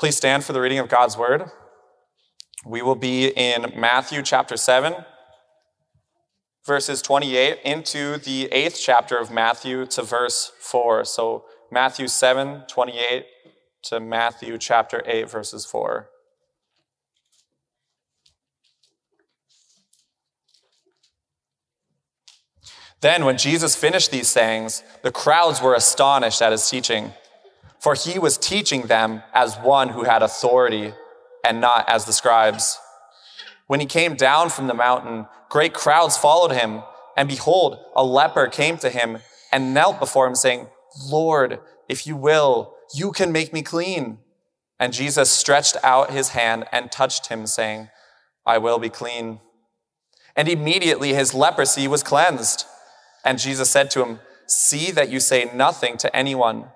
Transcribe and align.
Please 0.00 0.16
stand 0.16 0.42
for 0.44 0.54
the 0.54 0.62
reading 0.62 0.78
of 0.78 0.88
God's 0.88 1.18
word. 1.18 1.50
We 2.64 2.80
will 2.80 2.94
be 2.94 3.26
in 3.36 3.70
Matthew 3.76 4.22
chapter 4.22 4.56
7, 4.56 4.94
verses 6.64 7.02
28 7.02 7.58
into 7.66 8.16
the 8.16 8.46
eighth 8.46 8.80
chapter 8.82 9.18
of 9.18 9.30
Matthew 9.30 9.84
to 9.84 10.02
verse 10.02 10.52
4. 10.58 11.04
So 11.04 11.44
Matthew 11.70 12.08
7, 12.08 12.62
28 12.66 13.26
to 13.82 14.00
Matthew 14.00 14.56
chapter 14.56 15.02
8, 15.04 15.30
verses 15.30 15.66
4. 15.66 16.08
Then, 23.02 23.26
when 23.26 23.36
Jesus 23.36 23.76
finished 23.76 24.10
these 24.10 24.28
sayings, 24.28 24.82
the 25.02 25.12
crowds 25.12 25.60
were 25.60 25.74
astonished 25.74 26.40
at 26.40 26.52
his 26.52 26.66
teaching, 26.70 27.12
for 27.80 27.94
he 27.94 28.18
was 28.18 28.36
teaching 28.36 28.82
them 28.82 29.22
as 29.32 29.56
one 29.56 29.88
who 29.88 30.04
had 30.04 30.22
authority 30.22 30.92
and 31.44 31.60
not 31.60 31.88
as 31.88 32.04
the 32.04 32.12
scribes. 32.12 32.78
When 33.66 33.80
he 33.80 33.86
came 33.86 34.14
down 34.14 34.50
from 34.50 34.66
the 34.66 34.74
mountain, 34.74 35.26
great 35.48 35.72
crowds 35.72 36.16
followed 36.16 36.52
him, 36.52 36.82
and 37.16 37.28
behold, 37.28 37.78
a 37.96 38.04
leper 38.04 38.48
came 38.48 38.76
to 38.78 38.90
him 38.90 39.18
and 39.50 39.74
knelt 39.74 39.98
before 39.98 40.26
him, 40.26 40.34
saying, 40.34 40.68
Lord, 41.08 41.60
if 41.88 42.06
you 42.06 42.16
will, 42.16 42.74
you 42.94 43.12
can 43.12 43.32
make 43.32 43.52
me 43.52 43.62
clean. 43.62 44.18
And 44.78 44.92
Jesus 44.92 45.30
stretched 45.30 45.76
out 45.82 46.10
his 46.10 46.30
hand 46.30 46.66
and 46.72 46.92
touched 46.92 47.26
him, 47.26 47.46
saying, 47.46 47.88
I 48.46 48.58
will 48.58 48.78
be 48.78 48.88
clean. 48.88 49.40
And 50.36 50.48
immediately 50.48 51.14
his 51.14 51.34
leprosy 51.34 51.88
was 51.88 52.02
cleansed. 52.02 52.64
And 53.24 53.38
Jesus 53.38 53.70
said 53.70 53.90
to 53.92 54.04
him, 54.04 54.20
See 54.46 54.90
that 54.90 55.10
you 55.10 55.20
say 55.20 55.50
nothing 55.54 55.96
to 55.98 56.14
anyone, 56.16 56.66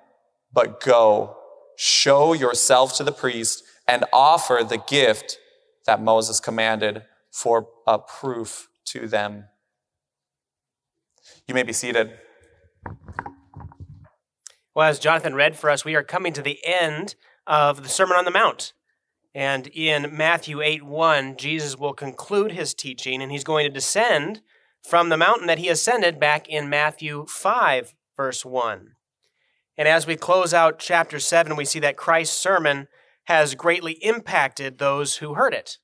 but 0.55 0.79
go, 0.79 1.37
show 1.75 2.33
yourself 2.33 2.95
to 2.95 3.03
the 3.03 3.11
priest, 3.11 3.63
and 3.87 4.05
offer 4.11 4.61
the 4.67 4.77
gift 4.77 5.37
that 5.85 6.01
Moses 6.01 6.39
commanded 6.39 7.03
for 7.29 7.67
a 7.85 7.99
proof 7.99 8.69
to 8.85 9.07
them. 9.07 9.45
You 11.47 11.53
may 11.53 11.63
be 11.63 11.73
seated. 11.73 12.13
Well, 14.73 14.89
as 14.89 14.97
Jonathan 14.97 15.35
read 15.35 15.55
for 15.55 15.69
us, 15.69 15.85
we 15.85 15.95
are 15.95 16.03
coming 16.03 16.33
to 16.33 16.41
the 16.41 16.59
end 16.65 17.15
of 17.45 17.83
the 17.83 17.89
Sermon 17.89 18.17
on 18.17 18.25
the 18.25 18.31
Mount. 18.31 18.73
And 19.33 19.67
in 19.67 20.15
Matthew 20.15 20.61
8 20.61 20.83
1, 20.83 21.35
Jesus 21.35 21.77
will 21.77 21.93
conclude 21.93 22.53
his 22.53 22.73
teaching 22.73 23.21
and 23.21 23.31
he's 23.31 23.43
going 23.43 23.65
to 23.65 23.71
descend 23.71 24.41
from 24.81 25.09
the 25.09 25.17
mountain 25.17 25.47
that 25.47 25.59
he 25.59 25.67
ascended 25.67 26.19
back 26.19 26.47
in 26.47 26.69
Matthew 26.69 27.25
5, 27.27 27.93
verse 28.15 28.45
1. 28.45 28.95
And 29.77 29.87
as 29.87 30.07
we 30.07 30.15
close 30.15 30.53
out 30.53 30.79
chapter 30.79 31.19
7, 31.19 31.55
we 31.55 31.65
see 31.65 31.79
that 31.79 31.97
Christ's 31.97 32.37
sermon 32.37 32.87
has 33.25 33.55
greatly 33.55 33.93
impacted 33.93 34.77
those 34.77 35.17
who 35.17 35.33
heard 35.33 35.53
it. 35.53 35.77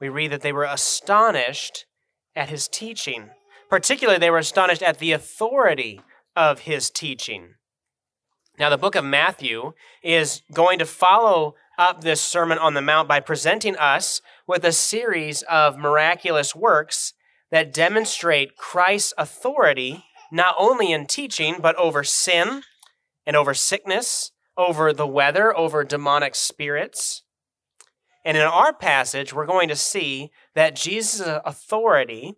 We 0.00 0.08
read 0.08 0.32
that 0.32 0.42
they 0.42 0.52
were 0.52 0.64
astonished 0.64 1.86
at 2.36 2.48
his 2.48 2.68
teaching. 2.68 3.30
Particularly, 3.68 4.18
they 4.18 4.30
were 4.30 4.38
astonished 4.38 4.82
at 4.82 4.98
the 4.98 5.12
authority 5.12 6.00
of 6.36 6.60
his 6.60 6.90
teaching. 6.90 7.54
Now, 8.58 8.70
the 8.70 8.78
book 8.78 8.94
of 8.94 9.04
Matthew 9.04 9.72
is 10.02 10.42
going 10.52 10.78
to 10.78 10.86
follow 10.86 11.54
up 11.78 12.02
this 12.02 12.20
Sermon 12.20 12.58
on 12.58 12.74
the 12.74 12.82
Mount 12.82 13.08
by 13.08 13.20
presenting 13.20 13.76
us 13.76 14.20
with 14.46 14.64
a 14.64 14.72
series 14.72 15.42
of 15.42 15.78
miraculous 15.78 16.54
works 16.54 17.14
that 17.50 17.72
demonstrate 17.72 18.56
Christ's 18.56 19.14
authority 19.16 20.04
not 20.30 20.54
only 20.58 20.92
in 20.92 21.06
teaching, 21.06 21.56
but 21.60 21.76
over 21.76 22.04
sin 22.04 22.62
and 23.26 23.36
over 23.36 23.54
sickness, 23.54 24.32
over 24.56 24.92
the 24.92 25.06
weather, 25.06 25.56
over 25.56 25.84
demonic 25.84 26.34
spirits. 26.34 27.22
And 28.24 28.36
in 28.36 28.42
our 28.42 28.72
passage, 28.72 29.32
we're 29.32 29.46
going 29.46 29.68
to 29.68 29.76
see 29.76 30.30
that 30.54 30.76
Jesus' 30.76 31.40
authority 31.44 32.34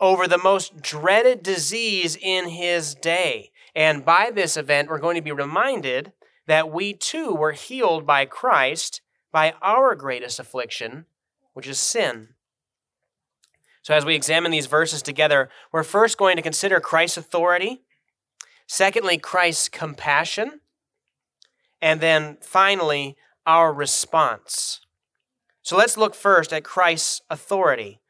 over 0.00 0.26
the 0.26 0.38
most 0.38 0.80
dreaded 0.80 1.42
disease 1.42 2.16
in 2.16 2.48
his 2.48 2.94
day. 2.94 3.50
And 3.74 4.04
by 4.04 4.30
this 4.30 4.56
event, 4.56 4.88
we're 4.88 4.98
going 4.98 5.16
to 5.16 5.20
be 5.20 5.32
reminded 5.32 6.12
that 6.46 6.72
we 6.72 6.94
too 6.94 7.34
were 7.34 7.52
healed 7.52 8.06
by 8.06 8.24
Christ 8.24 9.02
by 9.30 9.54
our 9.62 9.94
greatest 9.94 10.40
affliction, 10.40 11.04
which 11.52 11.68
is 11.68 11.78
sin. 11.78 12.30
So, 13.82 13.94
as 13.94 14.04
we 14.04 14.14
examine 14.14 14.50
these 14.50 14.66
verses 14.66 15.00
together, 15.02 15.48
we're 15.72 15.82
first 15.82 16.18
going 16.18 16.36
to 16.36 16.42
consider 16.42 16.80
Christ's 16.80 17.16
authority, 17.16 17.82
secondly, 18.66 19.16
Christ's 19.16 19.68
compassion, 19.68 20.60
and 21.80 22.00
then 22.00 22.36
finally, 22.42 23.16
our 23.46 23.72
response. 23.72 24.80
So, 25.62 25.76
let's 25.76 25.96
look 25.96 26.14
first 26.14 26.52
at 26.52 26.62
Christ's 26.62 27.22
authority. 27.30 28.00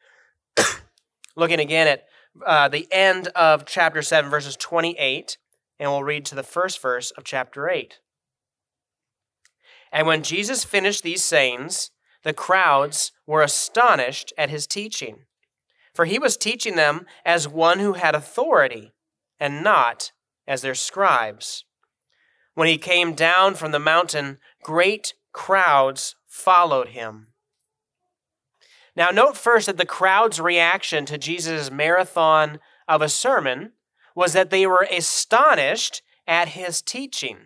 Looking 1.37 1.61
again 1.61 1.87
at 1.87 2.05
uh, 2.45 2.69
the 2.69 2.89
end 2.91 3.29
of 3.29 3.65
chapter 3.65 4.03
7, 4.03 4.29
verses 4.29 4.57
28, 4.57 5.39
and 5.79 5.91
we'll 5.91 6.03
read 6.03 6.25
to 6.27 6.35
the 6.35 6.43
first 6.43 6.83
verse 6.83 7.13
of 7.13 7.23
chapter 7.23 7.69
8. 7.69 8.01
And 9.93 10.07
when 10.07 10.25
Jesus 10.25 10.65
finished 10.65 11.05
these 11.05 11.25
sayings, 11.25 11.93
the 12.25 12.33
crowds 12.33 13.13
were 13.27 13.43
astonished 13.43 14.33
at 14.37 14.51
his 14.51 14.67
teaching 14.67 15.21
for 15.95 16.05
he 16.05 16.19
was 16.19 16.37
teaching 16.37 16.77
them 16.77 17.07
as 17.25 17.49
one 17.49 17.79
who 17.79 17.95
had 17.95 18.15
authority, 18.15 18.93
and 19.39 19.63
not 19.63 20.13
as 20.47 20.63
their 20.63 20.75
scribes. 20.75 21.65
When 22.55 22.69
he 22.69 22.79
came 22.79 23.15
down 23.15 23.55
from 23.55 23.73
the 23.73 23.79
mountain, 23.79 24.39
great 24.63 25.15
crowds 25.33 26.17
followed 26.27 26.89
him. 26.89 27.29
Now, 28.97 29.11
note 29.11 29.37
first 29.37 29.67
that 29.67 29.77
the 29.77 29.87
crowd's 29.87 30.41
reaction 30.41 31.07
to 31.07 31.17
Jesus' 31.17 31.71
marathon 31.71 32.59
of 32.89 33.01
a 33.03 33.09
sermon 33.09 33.73
was 34.15 34.33
that 34.33 34.51
they 34.51 34.67
were 34.67 34.87
astonished 34.91 36.03
at 36.27 36.49
his 36.49 36.83
teaching. 36.83 37.39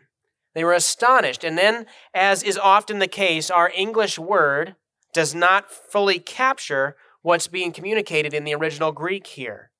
They 0.54 0.64
were 0.64 0.72
astonished. 0.72 1.44
And 1.44 1.58
then, 1.58 1.86
as 2.14 2.42
is 2.42 2.56
often 2.56 2.98
the 2.98 3.08
case, 3.08 3.50
our 3.50 3.70
English 3.74 4.18
word 4.18 4.76
does 5.12 5.34
not 5.34 5.70
fully 5.70 6.18
capture 6.18 6.96
what's 7.24 7.48
being 7.48 7.72
communicated 7.72 8.34
in 8.34 8.44
the 8.44 8.54
original 8.54 8.92
Greek 8.92 9.26
here. 9.26 9.70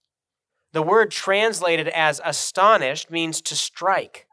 The 0.72 0.82
word 0.82 1.10
translated 1.10 1.88
as 1.88 2.18
astonished 2.24 3.10
means 3.10 3.42
to 3.42 3.54
strike, 3.54 4.26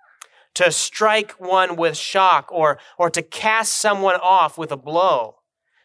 to 0.55 0.71
strike 0.71 1.33
one 1.33 1.75
with 1.75 1.97
shock 1.97 2.49
or, 2.49 2.79
or 2.97 3.09
to 3.09 3.21
cast 3.21 3.77
someone 3.77 4.15
off 4.15 4.57
with 4.57 4.71
a 4.71 4.77
blow. 4.77 5.35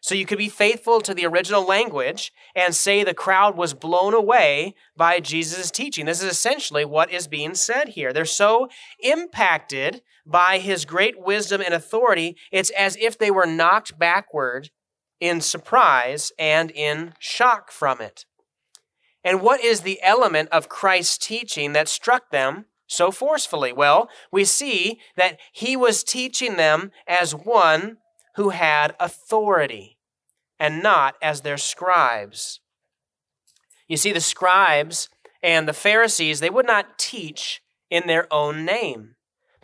So 0.00 0.14
you 0.14 0.24
could 0.24 0.38
be 0.38 0.48
faithful 0.48 1.00
to 1.00 1.12
the 1.12 1.26
original 1.26 1.66
language 1.66 2.32
and 2.54 2.76
say 2.76 3.02
the 3.02 3.12
crowd 3.12 3.56
was 3.56 3.74
blown 3.74 4.14
away 4.14 4.76
by 4.96 5.18
Jesus' 5.18 5.72
teaching. 5.72 6.06
This 6.06 6.22
is 6.22 6.30
essentially 6.30 6.84
what 6.84 7.10
is 7.10 7.26
being 7.26 7.56
said 7.56 7.88
here. 7.88 8.12
They're 8.12 8.24
so 8.24 8.68
impacted 9.00 10.00
by 10.24 10.58
his 10.58 10.84
great 10.84 11.20
wisdom 11.20 11.60
and 11.60 11.74
authority, 11.74 12.36
it's 12.52 12.70
as 12.70 12.96
if 13.00 13.18
they 13.18 13.32
were 13.32 13.46
knocked 13.46 13.98
backward 13.98 14.70
in 15.20 15.40
surprise 15.40 16.32
and 16.38 16.70
in 16.70 17.14
shock 17.18 17.70
from 17.70 18.00
it. 18.00 18.26
And 19.24 19.40
what 19.40 19.62
is 19.62 19.80
the 19.80 20.00
element 20.02 20.48
of 20.50 20.68
Christ's 20.68 21.18
teaching 21.18 21.72
that 21.72 21.88
struck 21.88 22.30
them 22.30 22.66
so 22.86 23.10
forcefully? 23.10 23.72
Well, 23.72 24.08
we 24.30 24.44
see 24.44 25.00
that 25.16 25.38
he 25.52 25.76
was 25.76 26.04
teaching 26.04 26.56
them 26.56 26.92
as 27.08 27.34
one 27.34 27.96
who 28.36 28.50
had 28.50 28.94
authority 29.00 29.98
and 30.60 30.82
not 30.82 31.16
as 31.20 31.40
their 31.40 31.58
scribes. 31.58 32.60
You 33.88 33.96
see, 33.96 34.12
the 34.12 34.20
scribes 34.20 35.08
and 35.42 35.66
the 35.66 35.72
Pharisees, 35.72 36.40
they 36.40 36.50
would 36.50 36.66
not 36.66 36.98
teach 36.98 37.62
in 37.90 38.06
their 38.06 38.32
own 38.32 38.64
name 38.64 39.15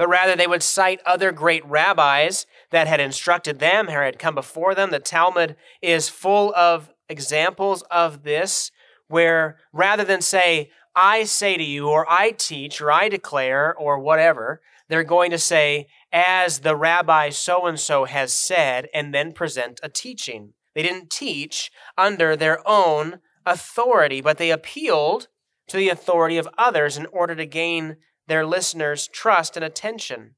but 0.02 0.08
rather 0.08 0.34
they 0.34 0.48
would 0.48 0.64
cite 0.64 1.00
other 1.06 1.30
great 1.30 1.64
rabbis 1.64 2.44
that 2.70 2.88
had 2.88 2.98
instructed 2.98 3.60
them 3.60 3.88
or 3.88 4.02
had 4.02 4.18
come 4.18 4.34
before 4.34 4.74
them. 4.74 4.90
The 4.90 4.98
Talmud 4.98 5.54
is 5.80 6.08
full 6.08 6.52
of 6.56 6.90
examples 7.08 7.82
of 7.82 8.24
this, 8.24 8.72
where 9.06 9.58
rather 9.72 10.02
than 10.02 10.20
say, 10.20 10.72
I 10.96 11.22
say 11.22 11.56
to 11.56 11.62
you, 11.62 11.88
or 11.88 12.04
I 12.10 12.32
teach, 12.32 12.80
or 12.80 12.90
I 12.90 13.08
declare, 13.08 13.72
or 13.76 14.00
whatever, 14.00 14.60
they're 14.88 15.04
going 15.04 15.30
to 15.30 15.38
say, 15.38 15.86
as 16.12 16.58
the 16.58 16.74
rabbi 16.74 17.28
so 17.28 17.66
and 17.66 17.78
so 17.78 18.04
has 18.04 18.32
said, 18.32 18.88
and 18.92 19.14
then 19.14 19.30
present 19.30 19.78
a 19.84 19.88
teaching. 19.88 20.54
They 20.74 20.82
didn't 20.82 21.10
teach 21.10 21.70
under 21.96 22.34
their 22.34 22.58
own 22.68 23.20
authority, 23.46 24.20
but 24.20 24.38
they 24.38 24.50
appealed 24.50 25.28
to 25.68 25.76
the 25.76 25.90
authority 25.90 26.38
of 26.38 26.48
others 26.58 26.96
in 26.96 27.06
order 27.06 27.36
to 27.36 27.46
gain 27.46 27.98
their 28.26 28.46
listeners' 28.46 29.08
trust 29.08 29.56
and 29.56 29.64
attention. 29.64 30.36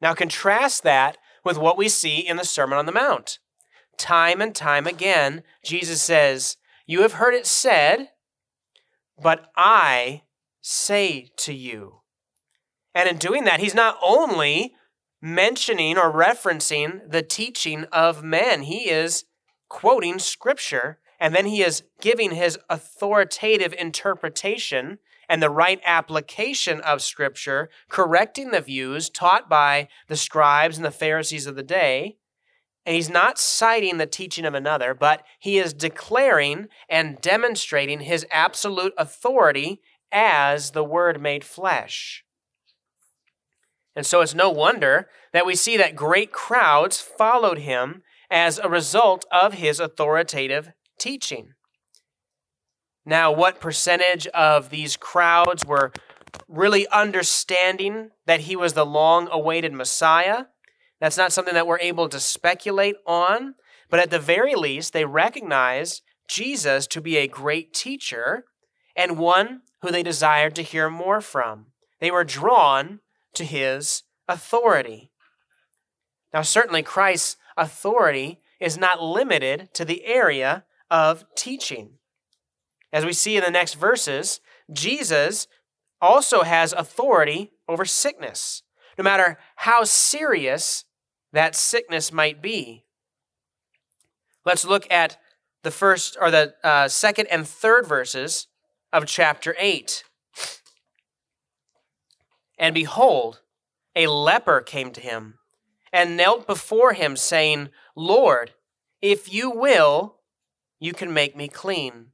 Now, 0.00 0.14
contrast 0.14 0.82
that 0.82 1.18
with 1.44 1.58
what 1.58 1.78
we 1.78 1.88
see 1.88 2.18
in 2.18 2.36
the 2.36 2.44
Sermon 2.44 2.78
on 2.78 2.86
the 2.86 2.92
Mount. 2.92 3.38
Time 3.98 4.40
and 4.40 4.54
time 4.54 4.86
again, 4.86 5.42
Jesus 5.64 6.02
says, 6.02 6.56
You 6.86 7.02
have 7.02 7.14
heard 7.14 7.34
it 7.34 7.46
said, 7.46 8.10
but 9.20 9.50
I 9.56 10.22
say 10.60 11.30
to 11.38 11.52
you. 11.52 12.00
And 12.94 13.08
in 13.08 13.16
doing 13.16 13.44
that, 13.44 13.60
he's 13.60 13.74
not 13.74 13.96
only 14.02 14.74
mentioning 15.22 15.96
or 15.96 16.12
referencing 16.12 17.10
the 17.10 17.22
teaching 17.22 17.84
of 17.92 18.22
men. 18.22 18.62
He 18.62 18.88
is 18.90 19.24
quoting 19.68 20.18
scripture 20.18 20.98
and 21.18 21.34
then 21.34 21.46
he 21.46 21.62
is 21.62 21.82
giving 22.00 22.32
his 22.32 22.58
authoritative 22.68 23.74
interpretation 23.78 24.98
and 25.28 25.42
the 25.42 25.50
right 25.50 25.80
application 25.84 26.80
of 26.80 27.02
scripture, 27.02 27.68
correcting 27.88 28.50
the 28.50 28.60
views 28.60 29.10
taught 29.10 29.48
by 29.48 29.88
the 30.08 30.16
scribes 30.16 30.76
and 30.76 30.84
the 30.84 30.90
Pharisees 30.90 31.46
of 31.46 31.56
the 31.56 31.62
day. 31.62 32.16
And 32.84 32.94
he's 32.94 33.10
not 33.10 33.38
citing 33.38 33.98
the 33.98 34.06
teaching 34.06 34.44
of 34.44 34.54
another, 34.54 34.94
but 34.94 35.24
he 35.40 35.58
is 35.58 35.74
declaring 35.74 36.68
and 36.88 37.20
demonstrating 37.20 38.00
his 38.00 38.24
absolute 38.30 38.94
authority 38.96 39.80
as 40.12 40.70
the 40.70 40.84
Word 40.84 41.20
made 41.20 41.42
flesh. 41.44 42.24
And 43.96 44.06
so 44.06 44.20
it's 44.20 44.34
no 44.34 44.50
wonder 44.50 45.08
that 45.32 45.46
we 45.46 45.56
see 45.56 45.76
that 45.78 45.96
great 45.96 46.30
crowds 46.30 47.00
followed 47.00 47.58
him 47.58 48.02
as 48.30 48.58
a 48.58 48.68
result 48.68 49.24
of 49.32 49.54
his 49.54 49.80
authoritative 49.80 50.70
teaching. 50.98 51.54
Now, 53.08 53.30
what 53.30 53.60
percentage 53.60 54.26
of 54.28 54.70
these 54.70 54.96
crowds 54.96 55.64
were 55.64 55.92
really 56.48 56.88
understanding 56.88 58.10
that 58.26 58.40
he 58.40 58.56
was 58.56 58.72
the 58.72 58.84
long 58.84 59.28
awaited 59.30 59.72
Messiah? 59.72 60.46
That's 61.00 61.16
not 61.16 61.32
something 61.32 61.54
that 61.54 61.68
we're 61.68 61.78
able 61.78 62.08
to 62.08 62.18
speculate 62.18 62.96
on, 63.06 63.54
but 63.88 64.00
at 64.00 64.10
the 64.10 64.18
very 64.18 64.56
least, 64.56 64.92
they 64.92 65.04
recognize 65.04 66.02
Jesus 66.28 66.88
to 66.88 67.00
be 67.00 67.16
a 67.16 67.28
great 67.28 67.72
teacher 67.72 68.44
and 68.96 69.16
one 69.16 69.60
who 69.82 69.92
they 69.92 70.02
desired 70.02 70.56
to 70.56 70.62
hear 70.62 70.90
more 70.90 71.20
from. 71.20 71.66
They 72.00 72.10
were 72.10 72.24
drawn 72.24 72.98
to 73.34 73.44
his 73.44 74.02
authority. 74.26 75.12
Now, 76.34 76.42
certainly, 76.42 76.82
Christ's 76.82 77.36
authority 77.56 78.40
is 78.58 78.76
not 78.76 79.00
limited 79.00 79.72
to 79.74 79.84
the 79.84 80.04
area 80.06 80.64
of 80.90 81.24
teaching. 81.36 81.98
As 82.92 83.04
we 83.04 83.12
see 83.12 83.36
in 83.36 83.42
the 83.42 83.50
next 83.50 83.74
verses, 83.74 84.40
Jesus 84.72 85.48
also 86.00 86.42
has 86.42 86.72
authority 86.72 87.52
over 87.68 87.84
sickness, 87.84 88.62
no 88.98 89.04
matter 89.04 89.38
how 89.56 89.84
serious 89.84 90.84
that 91.32 91.54
sickness 91.54 92.12
might 92.12 92.40
be. 92.40 92.84
Let's 94.44 94.64
look 94.64 94.90
at 94.90 95.18
the 95.62 95.70
first 95.70 96.16
or 96.20 96.30
the 96.30 96.54
uh, 96.62 96.88
second 96.88 97.26
and 97.26 97.46
third 97.46 97.86
verses 97.86 98.46
of 98.92 99.06
chapter 99.06 99.56
8. 99.58 100.04
And 102.58 102.74
behold, 102.74 103.40
a 103.94 104.06
leper 104.06 104.60
came 104.60 104.92
to 104.92 105.00
him 105.00 105.38
and 105.92 106.16
knelt 106.16 106.46
before 106.46 106.92
him, 106.92 107.16
saying, 107.16 107.70
Lord, 107.94 108.52
if 109.02 109.32
you 109.32 109.50
will, 109.50 110.16
you 110.78 110.92
can 110.92 111.12
make 111.12 111.36
me 111.36 111.48
clean. 111.48 112.12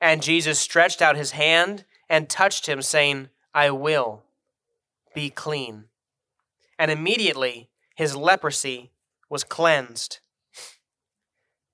And 0.00 0.22
Jesus 0.22 0.58
stretched 0.58 1.00
out 1.00 1.16
his 1.16 1.32
hand 1.32 1.84
and 2.08 2.28
touched 2.28 2.68
him, 2.68 2.82
saying, 2.82 3.30
I 3.54 3.70
will 3.70 4.22
be 5.14 5.30
clean. 5.30 5.84
And 6.78 6.90
immediately 6.90 7.70
his 7.94 8.14
leprosy 8.14 8.92
was 9.30 9.44
cleansed. 9.44 10.20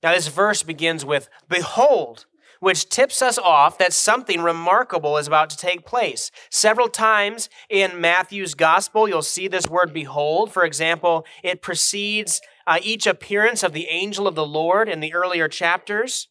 Now, 0.02 0.14
this 0.14 0.28
verse 0.28 0.62
begins 0.62 1.04
with, 1.04 1.28
Behold, 1.48 2.26
which 2.60 2.88
tips 2.88 3.20
us 3.22 3.38
off 3.38 3.76
that 3.78 3.92
something 3.92 4.40
remarkable 4.40 5.18
is 5.18 5.26
about 5.26 5.50
to 5.50 5.56
take 5.56 5.84
place. 5.84 6.30
Several 6.48 6.88
times 6.88 7.48
in 7.68 8.00
Matthew's 8.00 8.54
gospel, 8.54 9.08
you'll 9.08 9.22
see 9.22 9.48
this 9.48 9.68
word 9.68 9.92
behold. 9.92 10.52
For 10.52 10.64
example, 10.64 11.26
it 11.42 11.60
precedes 11.60 12.40
uh, 12.66 12.78
each 12.80 13.06
appearance 13.06 13.64
of 13.64 13.72
the 13.72 13.88
angel 13.88 14.28
of 14.28 14.36
the 14.36 14.46
Lord 14.46 14.88
in 14.88 15.00
the 15.00 15.12
earlier 15.12 15.48
chapters. 15.48 16.28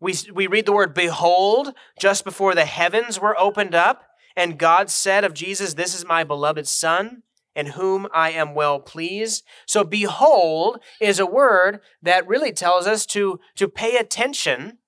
We, 0.00 0.14
we 0.32 0.46
read 0.46 0.66
the 0.66 0.72
word 0.72 0.94
behold 0.94 1.74
just 1.98 2.24
before 2.24 2.54
the 2.54 2.64
heavens 2.64 3.20
were 3.20 3.38
opened 3.38 3.74
up, 3.74 4.04
and 4.36 4.58
God 4.58 4.90
said 4.90 5.24
of 5.24 5.34
Jesus, 5.34 5.74
This 5.74 5.94
is 5.94 6.06
my 6.06 6.22
beloved 6.22 6.68
Son, 6.68 7.22
in 7.56 7.66
whom 7.66 8.06
I 8.14 8.30
am 8.30 8.54
well 8.54 8.78
pleased. 8.78 9.44
So, 9.66 9.82
behold 9.82 10.78
is 11.00 11.18
a 11.18 11.26
word 11.26 11.80
that 12.00 12.28
really 12.28 12.52
tells 12.52 12.86
us 12.86 13.04
to, 13.06 13.40
to 13.56 13.68
pay 13.68 13.96
attention 13.96 14.78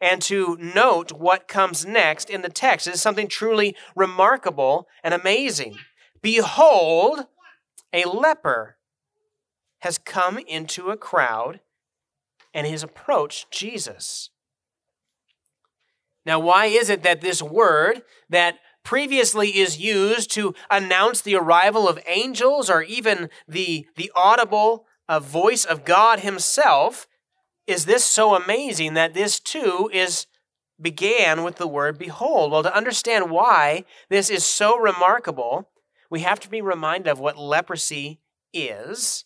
and 0.00 0.20
to 0.22 0.56
note 0.60 1.12
what 1.12 1.48
comes 1.48 1.86
next 1.86 2.28
in 2.28 2.42
the 2.42 2.48
text. 2.50 2.86
It 2.86 2.94
is 2.94 3.02
something 3.02 3.28
truly 3.28 3.74
remarkable 3.96 4.86
and 5.02 5.14
amazing. 5.14 5.78
Behold, 6.20 7.26
a 7.92 8.04
leper 8.04 8.76
has 9.80 9.96
come 9.96 10.38
into 10.38 10.90
a 10.90 10.96
crowd 10.96 11.60
and 12.52 12.66
has 12.66 12.82
approached 12.82 13.50
Jesus. 13.50 14.30
Now, 16.28 16.38
why 16.38 16.66
is 16.66 16.90
it 16.90 17.02
that 17.04 17.22
this 17.22 17.40
word 17.40 18.02
that 18.28 18.58
previously 18.84 19.48
is 19.56 19.78
used 19.78 20.30
to 20.32 20.54
announce 20.70 21.22
the 21.22 21.36
arrival 21.36 21.88
of 21.88 21.98
angels 22.06 22.68
or 22.68 22.82
even 22.82 23.30
the, 23.48 23.86
the 23.96 24.12
audible 24.14 24.84
uh, 25.08 25.20
voice 25.20 25.64
of 25.64 25.86
God 25.86 26.20
Himself 26.20 27.08
is 27.66 27.86
this 27.86 28.04
so 28.04 28.34
amazing 28.34 28.92
that 28.92 29.14
this 29.14 29.40
too 29.40 29.88
is 29.90 30.26
began 30.78 31.44
with 31.44 31.56
the 31.56 31.66
word 31.66 31.98
behold? 31.98 32.52
Well, 32.52 32.62
to 32.62 32.76
understand 32.76 33.30
why 33.30 33.86
this 34.10 34.28
is 34.28 34.44
so 34.44 34.78
remarkable, 34.78 35.70
we 36.10 36.20
have 36.20 36.40
to 36.40 36.50
be 36.50 36.60
reminded 36.60 37.10
of 37.10 37.18
what 37.18 37.38
leprosy 37.38 38.20
is 38.52 39.24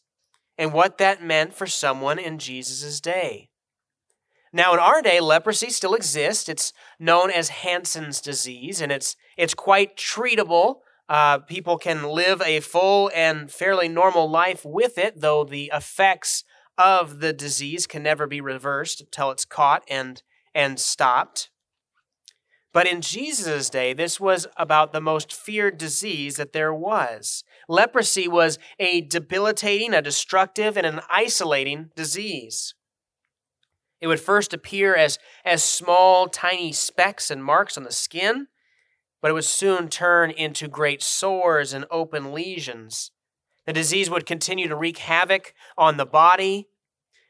and 0.57 0.73
what 0.73 0.99
that 0.99 1.21
meant 1.21 1.53
for 1.53 1.67
someone 1.67 2.21
in 2.21 2.39
Jesus' 2.39 3.01
day. 3.01 3.49
Now, 4.53 4.75
in 4.75 4.79
our 4.79 5.01
day, 5.01 5.19
leprosy 5.21 5.71
still 5.71 5.95
exists. 5.95 6.49
It's 6.49 6.73
known 6.99 7.31
as 7.31 7.49
Hansen's 7.49 8.21
disease, 8.21 8.83
and 8.83 8.93
it's, 8.93 9.17
it's 9.39 9.55
quite 9.55 9.97
treatable. 9.97 10.81
Uh, 11.09 11.39
people 11.39 11.79
can 11.79 12.05
live 12.05 12.43
a 12.43 12.61
full 12.61 13.11
and 13.15 13.51
fairly 13.51 13.89
normal 13.89 14.31
life 14.31 14.63
with 14.65 14.99
it, 14.99 15.21
though 15.21 15.45
the 15.45 15.71
effects 15.75 16.45
of 16.77 17.21
the 17.21 17.33
disease 17.33 17.87
can 17.87 18.03
never 18.03 18.27
be 18.27 18.41
reversed 18.41 19.01
until 19.01 19.31
it's 19.31 19.45
caught 19.45 19.85
and, 19.89 20.23
and 20.55 20.79
stopped. 20.79 21.51
But 22.73 22.87
in 22.87 23.03
Jesus' 23.03 23.69
day, 23.69 23.93
this 23.93 24.19
was 24.19 24.47
about 24.57 24.93
the 24.93 25.01
most 25.01 25.33
feared 25.33 25.77
disease 25.77 26.37
that 26.37 26.53
there 26.53 26.73
was. 26.73 27.45
Leprosy 27.69 28.27
was 28.27 28.59
a 28.79 29.03
debilitating, 29.03 29.93
a 29.93 30.01
destructive, 30.01 30.77
and 30.77 30.87
an 30.87 31.01
isolating 31.11 31.91
disease. 31.95 32.75
It 34.03 34.09
would 34.09 34.21
first 34.21 34.53
appear 34.53 34.97
as, 34.97 35.21
as 35.45 35.63
small, 35.63 36.27
tiny 36.29 36.73
specks 36.73 37.31
and 37.31 37.43
marks 37.43 37.79
on 37.79 37.85
the 37.85 37.93
skin, 37.93 38.49
but 39.23 39.31
it 39.31 39.35
would 39.35 39.45
soon 39.45 39.89
turn 39.89 40.33
into 40.33 40.67
great 40.67 41.05
sores 41.05 41.73
and 41.73 41.87
open 41.89 42.33
lesions. 42.33 43.13
The 43.65 43.73
disease 43.73 44.11
would 44.11 44.27
continue 44.27 44.67
to 44.67 44.75
wreak 44.75 44.99
havoc 44.99 45.55
on 45.79 45.99
the 45.99 46.05
body 46.05 46.67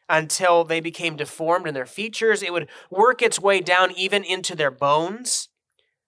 until 0.09 0.65
they 0.65 0.81
became 0.81 1.15
deformed 1.15 1.69
in 1.69 1.75
their 1.75 1.85
features. 1.85 2.43
It 2.43 2.55
would 2.55 2.71
work 2.91 3.21
its 3.21 3.39
way 3.39 3.61
down 3.61 3.93
even 3.93 4.25
into 4.25 4.57
their 4.57 4.71
bones. 4.71 5.51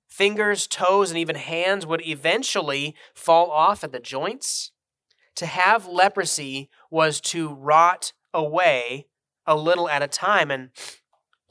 Fingers, 0.09 0.67
toes, 0.67 1.11
and 1.11 1.19
even 1.19 1.37
hands 1.37 1.85
would 1.85 2.07
eventually 2.07 2.95
fall 3.15 3.51
off 3.51 3.85
at 3.85 3.93
the 3.93 4.01
joints. 4.01 4.73
To 5.37 5.45
have 5.45 5.87
leprosy 5.87 6.71
was 6.91 7.21
to 7.23 7.53
rot 7.53 8.15
away 8.33 9.09
a 9.47 9.57
little 9.57 9.89
at 9.89 10.03
a 10.03 10.09
time. 10.09 10.51
And 10.51 10.71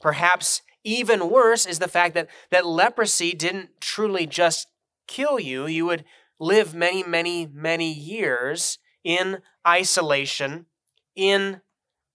perhaps 0.00 0.62
even 0.84 1.30
worse 1.30 1.66
is 1.66 1.78
the 1.78 1.88
fact 1.88 2.14
that, 2.14 2.28
that 2.50 2.66
leprosy 2.66 3.32
didn't 3.32 3.80
truly 3.80 4.26
just 4.26 4.68
kill 5.06 5.38
you. 5.40 5.66
You 5.66 5.86
would 5.86 6.04
live 6.38 6.74
many, 6.74 7.02
many, 7.02 7.46
many 7.46 7.92
years 7.92 8.78
in 9.02 9.38
isolation, 9.66 10.66
in 11.14 11.60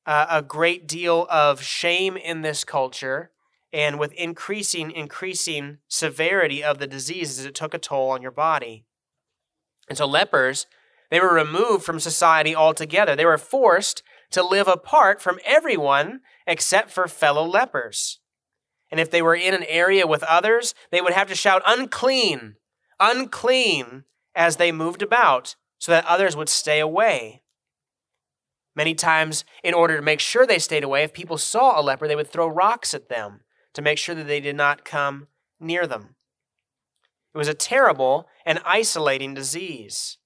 uh, 0.06 0.26
a 0.30 0.42
great 0.42 0.88
deal 0.88 1.28
of 1.30 1.62
shame 1.62 2.18
in 2.18 2.42
this 2.42 2.64
culture, 2.64 3.32
and 3.72 4.00
with 4.00 4.14
increasing, 4.14 4.92
increasing 4.92 5.78
severity 5.88 6.64
of 6.64 6.80
the 6.80 6.88
disease 6.88 7.40
as 7.40 7.46
it 7.46 7.56
took 7.56 7.74
a 7.74 7.80
toll 7.80 8.10
on 8.10 8.22
your 8.22 8.32
body. 8.32 8.86
And 9.88 9.98
so 9.98 10.06
lepers, 10.06 10.66
they 11.12 11.20
were 11.20 11.34
removed 11.34 11.84
from 11.84 12.00
society 12.00 12.56
altogether. 12.56 13.16
They 13.16 13.26
were 13.26 13.38
forced 13.38 14.04
to 14.32 14.44
live 14.44 14.68
apart 14.68 15.22
from 15.22 15.40
everyone 15.46 16.22
except 16.46 16.92
for 16.92 17.08
fellow 17.08 17.46
lepers. 17.46 18.20
And 18.92 19.00
if 19.00 19.12
they 19.12 19.22
were 19.22 19.36
in 19.36 19.54
an 19.54 19.66
area 19.68 20.08
with 20.08 20.24
others, 20.24 20.74
they 20.92 21.02
would 21.02 21.14
have 21.14 21.28
to 21.30 21.36
shout, 21.36 21.62
unclean, 21.66 22.56
unclean, 23.00 24.04
as 24.36 24.58
they 24.58 24.72
moved 24.72 25.02
about, 25.02 25.56
so 25.78 25.92
that 25.92 26.06
others 26.06 26.36
would 26.36 26.50
stay 26.50 26.80
away. 26.80 27.44
Many 28.76 28.96
times, 28.96 29.44
in 29.64 29.74
order 29.74 29.96
to 29.96 30.02
make 30.02 30.20
sure 30.20 30.46
they 30.46 30.60
stayed 30.60 30.84
away, 30.84 31.04
if 31.04 31.14
people 31.14 31.38
saw 31.38 31.80
a 31.80 31.84
leper, 31.84 32.08
they 32.08 32.16
would 32.16 32.30
throw 32.30 32.48
rocks 32.48 32.94
at 32.94 33.10
them 33.10 33.42
to 33.74 33.82
make 33.82 33.98
sure 33.98 34.16
that 34.16 34.28
they 34.28 34.40
did 34.40 34.56
not 34.56 34.86
come 34.86 35.28
near 35.60 35.86
them. 35.86 36.16
It 37.34 37.38
was 37.38 37.48
a 37.48 37.54
terrible 37.54 38.28
and 38.46 38.62
isolating 38.66 39.34
disease. 39.34 40.19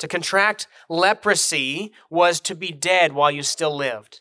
To 0.00 0.08
contract 0.08 0.66
leprosy 0.88 1.92
was 2.08 2.40
to 2.40 2.54
be 2.54 2.72
dead 2.72 3.12
while 3.12 3.30
you 3.30 3.42
still 3.42 3.76
lived. 3.76 4.20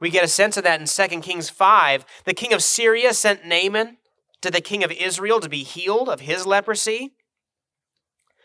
We 0.00 0.08
get 0.08 0.24
a 0.24 0.28
sense 0.28 0.56
of 0.56 0.64
that 0.64 0.80
in 0.80 0.86
2 0.86 1.20
Kings 1.20 1.50
5. 1.50 2.06
The 2.24 2.32
king 2.32 2.52
of 2.52 2.62
Syria 2.62 3.12
sent 3.12 3.44
Naaman 3.44 3.98
to 4.40 4.50
the 4.50 4.60
king 4.60 4.82
of 4.82 4.92
Israel 4.92 5.40
to 5.40 5.48
be 5.48 5.62
healed 5.62 6.08
of 6.08 6.20
his 6.20 6.46
leprosy. 6.46 7.12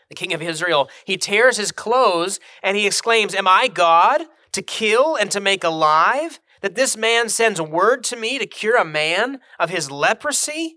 The 0.08 0.14
king 0.14 0.32
of 0.32 0.42
Israel, 0.42 0.90
he 1.04 1.16
tears 1.16 1.56
his 1.56 1.72
clothes 1.72 2.38
and 2.62 2.76
he 2.76 2.86
exclaims, 2.86 3.34
Am 3.34 3.48
I 3.48 3.68
God 3.68 4.22
to 4.52 4.62
kill 4.62 5.16
and 5.16 5.30
to 5.30 5.40
make 5.40 5.64
alive? 5.64 6.40
That 6.62 6.74
this 6.74 6.96
man 6.96 7.28
sends 7.28 7.60
word 7.60 8.02
to 8.04 8.16
me 8.16 8.38
to 8.38 8.46
cure 8.46 8.76
a 8.76 8.84
man 8.84 9.40
of 9.58 9.70
his 9.70 9.90
leprosy? 9.90 10.76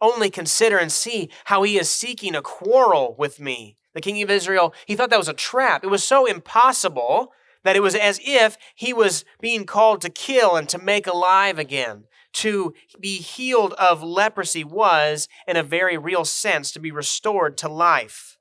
Only 0.00 0.30
consider 0.30 0.78
and 0.78 0.90
see 0.90 1.30
how 1.46 1.62
he 1.64 1.78
is 1.78 1.90
seeking 1.90 2.34
a 2.34 2.42
quarrel 2.42 3.14
with 3.18 3.40
me. 3.40 3.77
The 3.94 4.00
king 4.00 4.22
of 4.22 4.30
Israel, 4.30 4.74
he 4.86 4.94
thought 4.94 5.10
that 5.10 5.18
was 5.18 5.28
a 5.28 5.34
trap. 5.34 5.84
It 5.84 5.88
was 5.88 6.04
so 6.04 6.26
impossible 6.26 7.32
that 7.64 7.76
it 7.76 7.80
was 7.80 7.94
as 7.94 8.20
if 8.24 8.56
he 8.74 8.92
was 8.92 9.24
being 9.40 9.64
called 9.64 10.00
to 10.02 10.10
kill 10.10 10.56
and 10.56 10.68
to 10.68 10.78
make 10.78 11.06
alive 11.06 11.58
again. 11.58 12.04
To 12.34 12.74
be 13.00 13.16
healed 13.16 13.72
of 13.74 14.02
leprosy 14.02 14.62
was, 14.62 15.28
in 15.46 15.56
a 15.56 15.62
very 15.62 15.98
real 15.98 16.24
sense, 16.24 16.70
to 16.72 16.80
be 16.80 16.92
restored 16.92 17.56
to 17.58 17.68
life. 17.68 18.36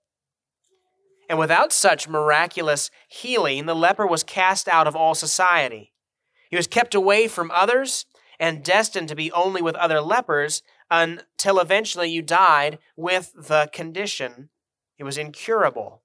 And 1.29 1.39
without 1.39 1.73
such 1.73 2.07
miraculous 2.07 2.89
healing, 3.07 3.65
the 3.65 3.75
leper 3.75 4.05
was 4.05 4.23
cast 4.23 4.67
out 4.67 4.87
of 4.87 4.95
all 4.95 5.15
society. 5.15 5.93
He 6.49 6.55
was 6.55 6.67
kept 6.67 6.95
away 6.95 7.27
from 7.27 7.51
others 7.51 8.05
and 8.39 8.63
destined 8.63 9.09
to 9.09 9.15
be 9.15 9.31
only 9.31 9.61
with 9.61 9.75
other 9.75 9.99
lepers 9.99 10.61
until 10.89 11.59
eventually 11.59 12.09
you 12.09 12.21
died 12.21 12.79
with 12.95 13.33
the 13.35 13.69
condition. 13.73 14.49
It 14.97 15.03
was 15.03 15.17
incurable. 15.17 16.01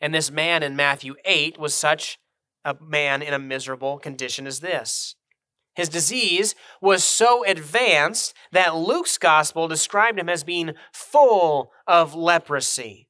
And 0.00 0.14
this 0.14 0.30
man 0.30 0.62
in 0.62 0.76
Matthew 0.76 1.14
8 1.24 1.58
was 1.58 1.74
such 1.74 2.18
a 2.64 2.76
man 2.80 3.22
in 3.22 3.32
a 3.32 3.38
miserable 3.38 3.98
condition 3.98 4.46
as 4.46 4.60
this. 4.60 5.16
His 5.74 5.88
disease 5.88 6.54
was 6.80 7.02
so 7.02 7.44
advanced 7.44 8.34
that 8.52 8.76
Luke's 8.76 9.16
gospel 9.16 9.68
described 9.68 10.18
him 10.18 10.28
as 10.28 10.44
being 10.44 10.74
full 10.92 11.72
of 11.86 12.14
leprosy. 12.14 13.08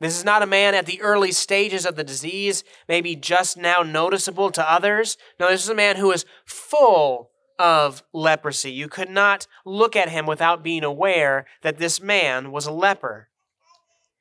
This 0.00 0.16
is 0.16 0.24
not 0.24 0.42
a 0.42 0.46
man 0.46 0.74
at 0.74 0.86
the 0.86 1.00
early 1.02 1.30
stages 1.30 1.84
of 1.84 1.96
the 1.96 2.04
disease, 2.04 2.64
maybe 2.88 3.16
just 3.16 3.58
now 3.58 3.82
noticeable 3.82 4.50
to 4.52 4.72
others. 4.72 5.18
No, 5.38 5.50
this 5.50 5.62
is 5.62 5.68
a 5.68 5.74
man 5.74 5.96
who 5.96 6.10
is 6.10 6.24
full 6.46 7.30
of 7.58 8.02
leprosy. 8.14 8.72
You 8.72 8.88
could 8.88 9.10
not 9.10 9.46
look 9.66 9.94
at 9.94 10.08
him 10.08 10.24
without 10.24 10.62
being 10.62 10.84
aware 10.84 11.44
that 11.60 11.76
this 11.76 12.00
man 12.00 12.50
was 12.50 12.64
a 12.64 12.72
leper. 12.72 13.29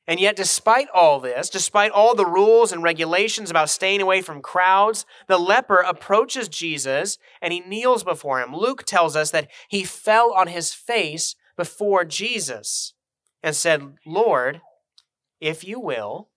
And 0.10 0.20
yet, 0.20 0.36
despite 0.36 0.88
all 0.92 1.20
this, 1.20 1.51
despite 1.51 1.92
all 1.92 2.16
the 2.16 2.25
rules 2.25 2.72
and 2.72 2.82
regulations 2.82 3.51
about 3.51 3.70
staying 3.70 4.01
away 4.01 4.24
from 4.24 4.42
crowds, 4.42 5.06
the 5.28 5.38
leper 5.38 5.82
approaches 5.82 6.50
Jesus 6.50 7.20
and 7.44 7.54
he 7.54 7.60
kneels 7.60 8.04
before 8.04 8.42
him. 8.42 8.51
Luke 8.51 8.86
tells 8.86 9.16
us 9.16 9.30
that 9.30 9.50
he 9.68 9.84
fell 9.84 10.34
on 10.34 10.48
his 10.48 10.74
face 10.74 11.36
before 11.56 12.06
Jesus 12.06 12.96
and 13.44 13.56
said, 13.56 13.98
Lord, 14.04 14.62
if 15.39 15.63
you 15.63 15.80
will, 15.80 16.30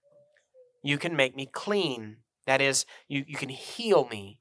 you 0.82 0.98
can 0.98 1.16
make 1.16 1.34
me 1.34 1.46
clean. 1.46 2.18
That 2.46 2.60
is, 2.60 2.84
you, 3.08 3.24
you 3.26 3.36
can 3.36 3.48
heal 3.48 4.06
me. 4.10 4.38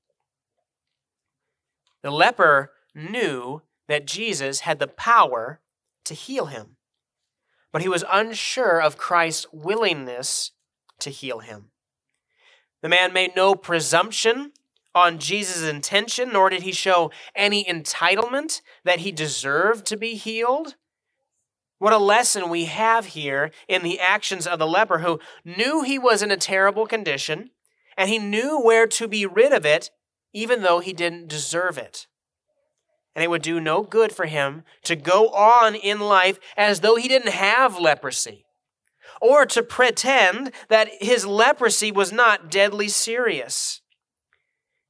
The 2.04 2.12
leper 2.12 2.74
knew 2.94 3.62
that 3.88 4.06
Jesus 4.06 4.60
had 4.60 4.80
the 4.80 4.88
power 4.88 5.62
to 6.04 6.14
heal 6.14 6.48
him, 6.48 6.76
but 7.72 7.82
he 7.82 7.88
was 7.88 8.04
unsure 8.12 8.82
of 8.82 8.98
Christ's 8.98 9.46
willingness 9.52 10.52
to 11.00 11.10
heal 11.10 11.40
him. 11.40 11.72
The 12.82 12.90
man 12.90 13.14
made 13.14 13.36
no 13.36 13.56
presumption 13.56 14.52
on 14.94 15.20
Jesus' 15.20 15.64
intention, 15.64 16.32
nor 16.34 16.50
did 16.50 16.64
he 16.64 16.72
show 16.72 17.12
any 17.36 17.64
entitlement 17.64 18.62
that 18.84 19.00
he 19.00 19.12
deserved 19.12 19.86
to 19.88 19.98
be 19.98 20.16
healed. 20.16 20.76
What 21.78 21.94
a 21.94 21.98
lesson 21.98 22.50
we 22.50 22.66
have 22.66 23.08
here 23.08 23.52
in 23.68 23.84
the 23.84 24.00
actions 24.00 24.46
of 24.46 24.60
the 24.60 24.68
leper 24.68 25.00
who 25.00 25.20
knew 25.44 25.82
he 25.82 25.98
was 25.98 26.22
in 26.22 26.30
a 26.30 26.38
terrible 26.38 26.86
condition 26.86 27.52
and 27.98 28.10
he 28.10 28.20
knew 28.20 28.60
where 28.60 28.88
to 28.88 29.08
be 29.08 29.26
rid 29.26 29.52
of 29.54 29.66
it, 29.66 29.90
even 30.34 30.62
though 30.62 30.80
he 30.80 30.94
didn't 30.94 31.28
deserve 31.28 31.78
it. 31.78 32.08
And 33.16 33.24
it 33.24 33.30
would 33.30 33.42
do 33.42 33.60
no 33.60 33.84
good 33.84 34.12
for 34.14 34.26
him 34.26 34.64
to 34.84 34.96
go 34.96 35.30
on 35.30 35.76
in 35.76 36.00
life 36.00 36.40
as 36.56 36.80
though 36.80 36.96
he 36.96 37.08
didn't 37.08 37.34
have 37.34 37.80
leprosy 37.80 38.46
or 39.22 39.46
to 39.46 39.62
pretend 39.62 40.52
that 40.70 40.90
his 41.00 41.26
leprosy 41.26 41.92
was 41.92 42.12
not 42.12 42.50
deadly 42.50 42.88
serious. 42.88 43.82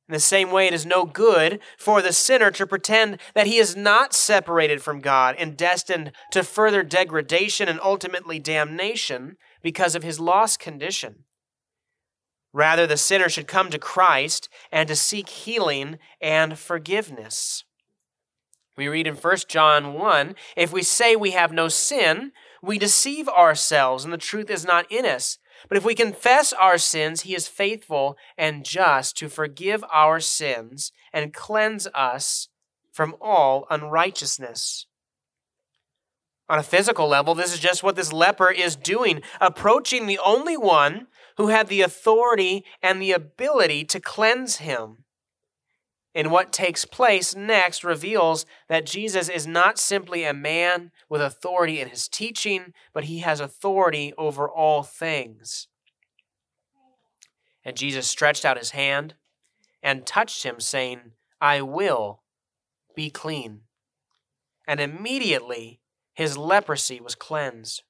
In 0.08 0.14
the 0.14 0.20
same 0.20 0.52
way, 0.52 0.68
it 0.68 0.74
is 0.74 0.86
no 0.86 1.06
good 1.06 1.60
for 1.78 2.02
the 2.02 2.14
sinner 2.14 2.52
to 2.52 2.68
pretend 2.68 3.18
that 3.34 3.48
he 3.48 3.58
is 3.58 3.76
not 3.76 4.14
separated 4.14 4.82
from 4.82 5.00
God 5.00 5.36
and 5.38 5.56
destined 5.56 6.12
to 6.32 6.44
further 6.44 6.84
degradation 6.84 7.70
and 7.70 7.80
ultimately 7.82 8.38
damnation 8.38 9.38
because 9.62 9.96
of 9.96 10.04
his 10.04 10.20
lost 10.20 10.60
condition. 10.60 11.24
Rather, 12.54 12.86
the 12.86 12.98
sinner 12.98 13.30
should 13.30 13.48
come 13.48 13.70
to 13.70 13.80
Christ 13.80 14.50
and 14.72 14.90
to 14.90 14.96
seek 14.96 15.30
healing 15.30 15.98
and 16.22 16.60
forgiveness. 16.60 17.64
We 18.82 18.88
read 18.88 19.06
in 19.06 19.14
1 19.14 19.38
John 19.48 19.94
1 19.94 20.36
If 20.58 20.74
we 20.74 20.82
say 20.82 21.16
we 21.16 21.32
have 21.32 21.52
no 21.52 21.68
sin, 21.68 22.32
we 22.64 22.80
deceive 22.80 23.30
ourselves, 23.30 24.04
and 24.04 24.12
the 24.12 24.18
truth 24.18 24.50
is 24.50 24.66
not 24.66 24.92
in 24.92 25.06
us. 25.06 25.38
But 25.70 25.78
if 25.78 25.86
we 25.86 25.94
confess 25.94 26.52
our 26.52 26.80
sins, 26.80 27.22
he 27.22 27.36
is 27.36 27.48
faithful 27.48 28.18
and 28.40 28.66
just 28.66 29.16
to 29.18 29.30
forgive 29.30 29.84
our 29.94 30.20
sins 30.20 30.92
and 31.14 31.32
cleanse 31.32 31.86
us 31.94 32.48
from 32.92 33.16
all 33.22 33.68
unrighteousness. 33.70 34.88
On 36.50 36.58
a 36.58 36.64
physical 36.64 37.08
level, 37.08 37.36
this 37.36 37.54
is 37.54 37.60
just 37.60 37.84
what 37.84 37.96
this 37.96 38.12
leper 38.12 38.50
is 38.50 38.76
doing, 38.76 39.22
approaching 39.40 40.08
the 40.08 40.20
only 40.26 40.58
one 40.58 41.06
who 41.38 41.50
had 41.50 41.68
the 41.68 41.82
authority 41.82 42.66
and 42.82 43.00
the 43.00 43.12
ability 43.12 43.86
to 43.86 44.00
cleanse 44.00 44.56
him. 44.56 45.06
And 46.14 46.30
what 46.30 46.52
takes 46.52 46.84
place 46.84 47.36
next 47.36 47.84
reveals 47.84 48.46
that 48.68 48.86
Jesus 48.86 49.30
is 49.30 49.48
not 49.48 49.80
simply 49.80 50.26
a 50.26 50.34
man 50.34 50.92
with 51.08 51.22
authority 51.22 51.80
in 51.80 51.88
his 51.88 52.10
teaching, 52.10 52.74
but 52.94 53.06
he 53.06 53.20
has 53.20 53.40
authority 53.40 54.14
over 54.18 54.50
all 54.50 54.84
things. 54.84 55.68
And 57.64 57.78
Jesus 57.78 58.08
stretched 58.08 58.44
out 58.44 58.58
his 58.58 58.72
hand 58.72 59.14
and 59.82 60.06
touched 60.06 60.44
him, 60.44 60.60
saying, 60.60 61.14
I 61.40 61.62
will 61.62 62.22
be 62.96 63.10
clean. 63.10 63.62
And 64.68 64.80
immediately 64.80 65.80
his 66.14 66.38
leprosy 66.38 67.00
was 67.00 67.16
cleansed. 67.16 67.84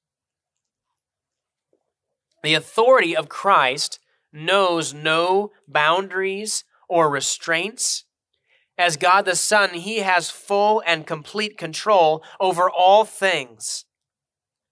The 2.42 2.54
authority 2.54 3.16
of 3.16 3.28
Christ 3.28 3.98
knows 4.32 4.94
no 4.94 5.52
boundaries 5.68 6.64
or 6.88 7.10
restraints. 7.10 8.04
As 8.78 8.96
God 8.96 9.24
the 9.24 9.36
Son, 9.36 9.74
he 9.74 9.98
has 9.98 10.30
full 10.30 10.82
and 10.86 11.06
complete 11.06 11.58
control 11.58 12.24
over 12.40 12.70
all 12.70 13.04
things. 13.04 13.84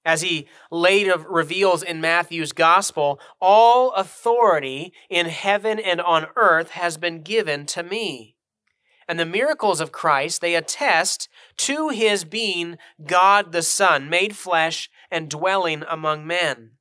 As 0.05 0.23
he 0.23 0.49
later 0.71 1.19
reveals 1.19 1.83
in 1.83 2.01
Matthew's 2.01 2.53
gospel, 2.53 3.21
all 3.41 3.93
authority 3.93 4.93
in 5.11 5.27
heaven 5.27 5.79
and 5.79 6.01
on 6.01 6.27
earth 6.37 6.71
has 6.71 6.97
been 6.97 7.23
given 7.23 7.67
to 7.67 7.83
me. 7.83 8.37
And 9.07 9.19
the 9.19 9.27
miracles 9.27 9.81
of 9.81 9.93
Christ, 9.93 10.41
they 10.41 10.55
attest 10.55 11.29
to 11.59 11.91
his 11.91 12.25
being 12.25 12.79
God 13.05 13.53
the 13.53 13.63
Son, 13.63 14.09
made 14.09 14.37
flesh 14.37 14.89
and 15.11 15.29
dwelling 15.29 15.85
among 15.89 16.27
men. 16.27 16.73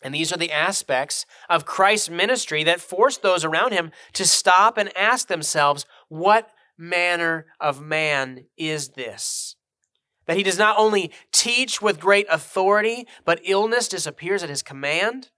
And 0.00 0.14
these 0.14 0.32
are 0.32 0.38
the 0.38 0.52
aspects 0.52 1.26
of 1.48 1.64
Christ's 1.64 2.10
ministry 2.10 2.62
that 2.64 2.80
force 2.80 3.16
those 3.16 3.42
around 3.42 3.72
him 3.72 3.90
to 4.12 4.26
stop 4.26 4.76
and 4.76 4.94
ask 4.96 5.28
themselves, 5.28 5.86
what 6.08 6.50
manner 6.78 7.46
of 7.60 7.80
man 7.80 8.46
is 8.56 8.90
this? 8.90 9.56
That 10.26 10.36
he 10.36 10.42
does 10.42 10.58
not 10.58 10.78
only 10.78 11.12
teach 11.32 11.82
with 11.82 12.00
great 12.00 12.26
authority, 12.30 13.06
but 13.24 13.40
illness 13.44 13.88
disappears 13.88 14.42
at 14.42 14.48
his 14.48 14.62
command. 14.62 15.30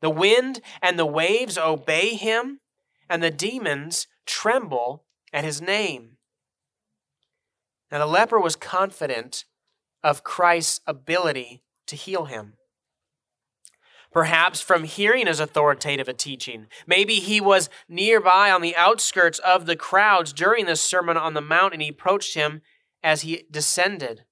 The 0.00 0.10
wind 0.10 0.60
and 0.80 0.98
the 0.98 1.06
waves 1.06 1.58
obey 1.58 2.14
him, 2.14 2.60
and 3.10 3.22
the 3.22 3.30
demons 3.30 4.06
tremble 4.26 5.04
at 5.32 5.44
his 5.44 5.60
name. 5.60 6.18
Now, 7.90 7.98
the 7.98 8.06
leper 8.06 8.38
was 8.38 8.54
confident 8.54 9.44
of 10.04 10.22
Christ's 10.22 10.80
ability 10.86 11.64
to 11.86 11.96
heal 11.96 12.26
him 12.26 12.57
perhaps 14.12 14.60
from 14.60 14.84
hearing 14.84 15.28
as 15.28 15.40
authoritative 15.40 16.08
a 16.08 16.12
teaching. 16.12 16.66
Maybe 16.86 17.14
he 17.14 17.40
was 17.40 17.68
nearby 17.88 18.50
on 18.50 18.62
the 18.62 18.76
outskirts 18.76 19.38
of 19.40 19.66
the 19.66 19.76
crowds 19.76 20.32
during 20.32 20.66
the 20.66 20.76
Sermon 20.76 21.16
on 21.16 21.34
the 21.34 21.40
Mount 21.40 21.72
and 21.72 21.82
he 21.82 21.88
approached 21.88 22.34
him 22.34 22.62
as 23.02 23.22
he 23.22 23.44
descended. 23.50 24.24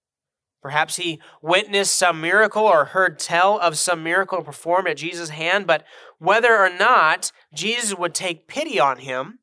Perhaps 0.62 0.96
he 0.96 1.20
witnessed 1.42 1.94
some 1.94 2.20
miracle 2.20 2.64
or 2.64 2.86
heard 2.86 3.18
tell 3.18 3.58
of 3.58 3.78
some 3.78 4.02
miracle 4.02 4.42
performed 4.42 4.88
at 4.88 4.96
Jesus' 4.96 5.28
hand, 5.28 5.66
but 5.66 5.84
whether 6.18 6.56
or 6.56 6.70
not 6.70 7.30
Jesus 7.54 7.96
would 7.96 8.14
take 8.14 8.48
pity 8.48 8.80
on 8.80 8.98
him 8.98 9.38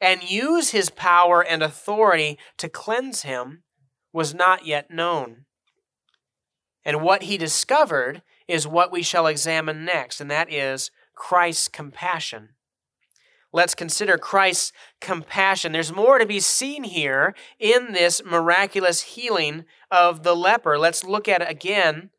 and 0.00 0.30
use 0.30 0.70
his 0.70 0.88
power 0.88 1.42
and 1.42 1.62
authority 1.62 2.38
to 2.56 2.68
cleanse 2.68 3.22
him 3.22 3.62
was 4.12 4.32
not 4.32 4.64
yet 4.64 4.90
known. 4.90 5.44
And 6.84 7.02
what 7.02 7.24
he 7.24 7.36
discovered 7.36 8.22
is 8.48 8.66
what 8.66 8.90
we 8.90 9.02
shall 9.02 9.26
examine 9.26 9.84
next, 9.84 10.20
and 10.20 10.30
that 10.30 10.52
is 10.52 10.90
Christ's 11.14 11.68
compassion. 11.68 12.50
Let's 13.52 13.74
consider 13.74 14.18
Christ's 14.18 14.72
compassion. 15.00 15.72
There's 15.72 15.92
more 15.92 16.18
to 16.18 16.26
be 16.26 16.40
seen 16.40 16.84
here 16.84 17.34
in 17.58 17.92
this 17.92 18.22
miraculous 18.24 19.02
healing 19.02 19.64
of 19.90 20.22
the 20.22 20.34
leper. 20.36 20.78
Let's 20.78 21.04
look 21.04 21.28
at 21.28 21.42
it 21.42 21.50
again, 21.50 22.10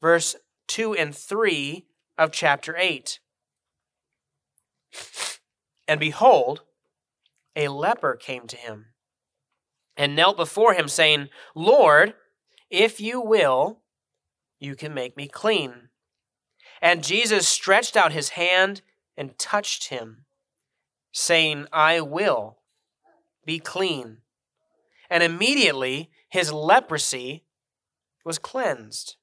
verse 0.00 0.34
2 0.68 0.94
and 0.94 1.14
3 1.14 1.86
of 2.18 2.32
chapter 2.32 2.76
8. 2.76 3.20
And 5.86 6.00
behold, 6.00 6.62
a 7.54 7.68
leper 7.68 8.16
came 8.16 8.46
to 8.48 8.56
him 8.56 8.86
and 9.96 10.16
knelt 10.16 10.36
before 10.36 10.74
him, 10.74 10.88
saying, 10.88 11.28
Lord, 11.54 12.14
if 12.70 13.00
you 13.00 13.20
will, 13.20 13.81
you 14.62 14.76
can 14.76 14.94
make 14.94 15.16
me 15.16 15.26
clean. 15.26 15.88
And 16.80 17.02
Jesus 17.02 17.48
stretched 17.48 17.96
out 17.96 18.12
his 18.12 18.30
hand 18.30 18.82
and 19.16 19.38
touched 19.38 19.88
him, 19.88 20.24
saying, 21.12 21.66
I 21.72 22.00
will 22.00 22.58
be 23.44 23.58
clean. 23.58 24.18
And 25.10 25.22
immediately 25.22 26.10
his 26.28 26.52
leprosy 26.52 27.44
was 28.24 28.38
cleansed. 28.38 29.16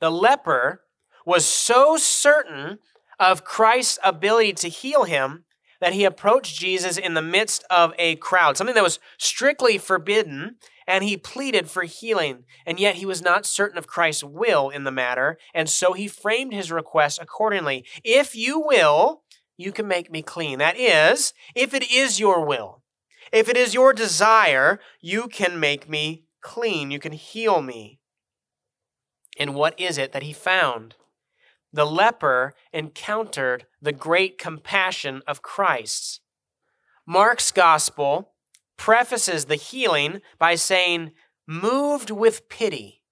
The 0.00 0.10
leper 0.10 0.82
was 1.24 1.46
so 1.46 1.96
certain 1.96 2.78
of 3.18 3.44
Christ's 3.44 3.98
ability 4.02 4.54
to 4.54 4.68
heal 4.68 5.04
him 5.04 5.44
that 5.80 5.92
he 5.92 6.04
approached 6.04 6.58
Jesus 6.58 6.98
in 6.98 7.14
the 7.14 7.22
midst 7.22 7.64
of 7.70 7.94
a 7.98 8.16
crowd, 8.16 8.56
something 8.56 8.74
that 8.74 8.82
was 8.82 8.98
strictly 9.16 9.78
forbidden, 9.78 10.56
and 10.90 11.04
he 11.04 11.16
pleaded 11.16 11.70
for 11.70 11.84
healing. 11.84 12.44
And 12.66 12.80
yet 12.80 12.96
he 12.96 13.06
was 13.06 13.22
not 13.22 13.46
certain 13.46 13.78
of 13.78 13.86
Christ's 13.86 14.24
will 14.24 14.68
in 14.68 14.84
the 14.84 14.90
matter, 14.90 15.38
and 15.54 15.68
so 15.68 15.92
he 15.92 16.08
framed 16.08 16.52
his 16.52 16.72
request 16.72 17.18
accordingly. 17.20 17.84
If 18.04 18.34
you 18.34 18.60
will, 18.60 19.22
you 19.56 19.72
can 19.72 19.86
make 19.86 20.10
me 20.10 20.22
clean. 20.22 20.58
That 20.58 20.78
is, 20.78 21.32
if 21.54 21.74
it 21.74 21.90
is 21.90 22.18
your 22.18 22.44
will, 22.44 22.82
if 23.32 23.48
it 23.48 23.56
is 23.56 23.74
your 23.74 23.92
desire, 23.92 24.80
you 25.00 25.28
can 25.28 25.60
make 25.60 25.88
me 25.88 26.24
clean. 26.40 26.90
You 26.90 26.98
can 26.98 27.12
heal 27.12 27.62
me. 27.62 28.00
And 29.38 29.54
what 29.54 29.78
is 29.78 29.96
it 29.96 30.12
that 30.12 30.22
he 30.22 30.32
found? 30.32 30.96
the 31.72 31.86
leper 31.86 32.54
encountered 32.72 33.66
the 33.80 33.92
great 33.92 34.38
compassion 34.38 35.22
of 35.26 35.42
Christ. 35.42 36.20
Mark's 37.06 37.50
gospel 37.50 38.32
prefaces 38.80 39.44
the 39.44 39.56
healing 39.56 40.22
by 40.38 40.54
saying, 40.54 41.12
moved 41.46 42.10
with 42.10 42.48
pity. 42.48 43.02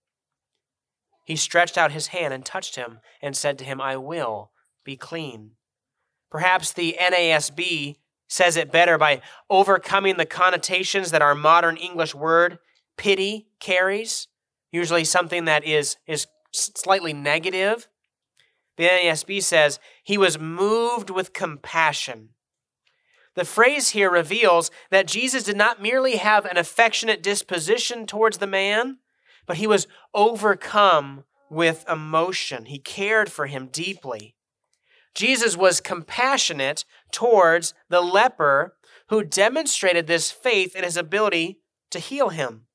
He 1.26 1.36
stretched 1.36 1.76
out 1.76 1.92
his 1.92 2.06
hand 2.06 2.32
and 2.32 2.42
touched 2.42 2.76
him 2.76 3.00
and 3.20 3.36
said 3.36 3.58
to 3.58 3.66
him, 3.66 3.78
I 3.78 3.98
will 3.98 4.50
be 4.82 4.96
clean. 4.96 5.50
Perhaps 6.30 6.72
the 6.72 6.96
NASB 6.98 7.96
says 8.30 8.56
it 8.56 8.72
better 8.72 8.96
by 8.96 9.20
overcoming 9.50 10.16
the 10.16 10.24
connotations 10.24 11.10
that 11.10 11.20
our 11.20 11.34
modern 11.34 11.76
English 11.76 12.14
word 12.14 12.58
pity 12.96 13.48
carries, 13.60 14.26
usually 14.72 15.04
something 15.04 15.44
that 15.44 15.66
is, 15.66 15.98
is 16.06 16.26
slightly 16.50 17.12
negative. 17.12 17.88
The 18.78 18.84
NASB 18.84 19.42
says, 19.42 19.80
He 20.02 20.16
was 20.16 20.38
moved 20.38 21.10
with 21.10 21.34
compassion. 21.34 22.30
The 23.38 23.44
phrase 23.44 23.90
here 23.90 24.10
reveals 24.10 24.68
that 24.90 25.06
Jesus 25.06 25.44
did 25.44 25.56
not 25.56 25.80
merely 25.80 26.16
have 26.16 26.44
an 26.44 26.56
affectionate 26.56 27.22
disposition 27.22 28.04
towards 28.04 28.38
the 28.38 28.48
man, 28.48 28.98
but 29.46 29.58
he 29.58 29.66
was 29.68 29.86
overcome 30.12 31.22
with 31.48 31.84
emotion. 31.88 32.64
He 32.64 32.80
cared 32.80 33.30
for 33.30 33.46
him 33.46 33.68
deeply. 33.68 34.34
Jesus 35.14 35.56
was 35.56 35.80
compassionate 35.80 36.84
towards 37.12 37.74
the 37.88 38.00
leper 38.00 38.74
who 39.08 39.22
demonstrated 39.22 40.08
this 40.08 40.32
faith 40.32 40.74
in 40.74 40.82
his 40.82 40.96
ability 40.96 41.60
to 41.92 42.00
heal 42.00 42.30
him. 42.30 42.66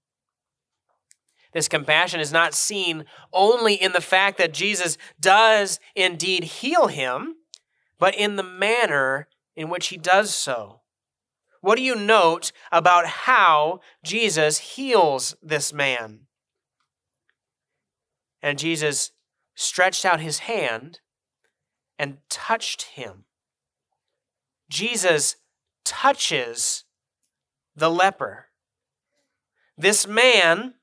This 1.51 1.67
compassion 1.67 2.21
is 2.21 2.31
not 2.31 2.53
seen 2.53 3.03
only 3.33 3.73
in 3.73 3.91
the 3.91 3.99
fact 3.99 4.37
that 4.37 4.53
Jesus 4.53 4.97
does 5.19 5.81
indeed 5.93 6.45
heal 6.45 6.87
him, 6.87 7.35
but 7.99 8.15
in 8.15 8.37
the 8.37 8.43
manner 8.43 9.27
in 9.55 9.69
which 9.69 9.87
he 9.87 9.97
does 9.97 10.33
so. 10.33 10.81
What 11.61 11.75
do 11.75 11.81
you 11.81 11.95
note 11.95 12.51
about 12.71 13.05
how 13.05 13.79
Jesus 14.03 14.57
heals 14.57 15.35
this 15.41 15.71
man? 15.71 16.21
And 18.41 18.59
Jesus 18.59 19.11
stretched 19.55 20.03
out 20.03 20.19
his 20.19 20.39
hand 20.39 20.99
and 21.97 22.17
touched 22.29 22.81
him. 22.81 23.25
Jesus 24.69 25.37
touches 25.85 26.83
the 27.75 27.89
leper. 27.89 28.47
This 29.77 30.05
man 30.05 30.73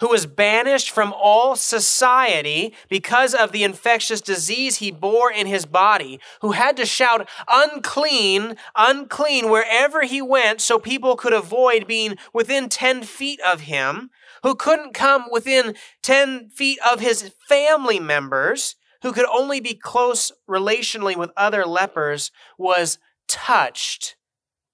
who 0.00 0.08
was 0.08 0.26
banished 0.26 0.90
from 0.90 1.12
all 1.12 1.54
society 1.54 2.74
because 2.88 3.34
of 3.34 3.52
the 3.52 3.62
infectious 3.62 4.20
disease 4.20 4.76
he 4.76 4.90
bore 4.90 5.30
in 5.30 5.46
his 5.46 5.66
body, 5.66 6.18
who 6.40 6.52
had 6.52 6.76
to 6.76 6.86
shout, 6.86 7.28
unclean, 7.48 8.56
unclean, 8.74 9.50
wherever 9.50 10.02
he 10.02 10.20
went 10.20 10.60
so 10.60 10.78
people 10.78 11.16
could 11.16 11.32
avoid 11.32 11.86
being 11.86 12.16
within 12.32 12.68
10 12.68 13.02
feet 13.02 13.40
of 13.40 13.62
him, 13.62 14.10
who 14.42 14.54
couldn't 14.54 14.94
come 14.94 15.26
within 15.30 15.74
10 16.02 16.50
feet 16.50 16.78
of 16.90 17.00
his 17.00 17.32
family 17.48 18.00
members, 18.00 18.76
who 19.02 19.12
could 19.12 19.26
only 19.26 19.60
be 19.60 19.74
close 19.74 20.32
relationally 20.48 21.16
with 21.16 21.30
other 21.36 21.64
lepers, 21.64 22.30
was 22.58 22.98
touched 23.28 24.16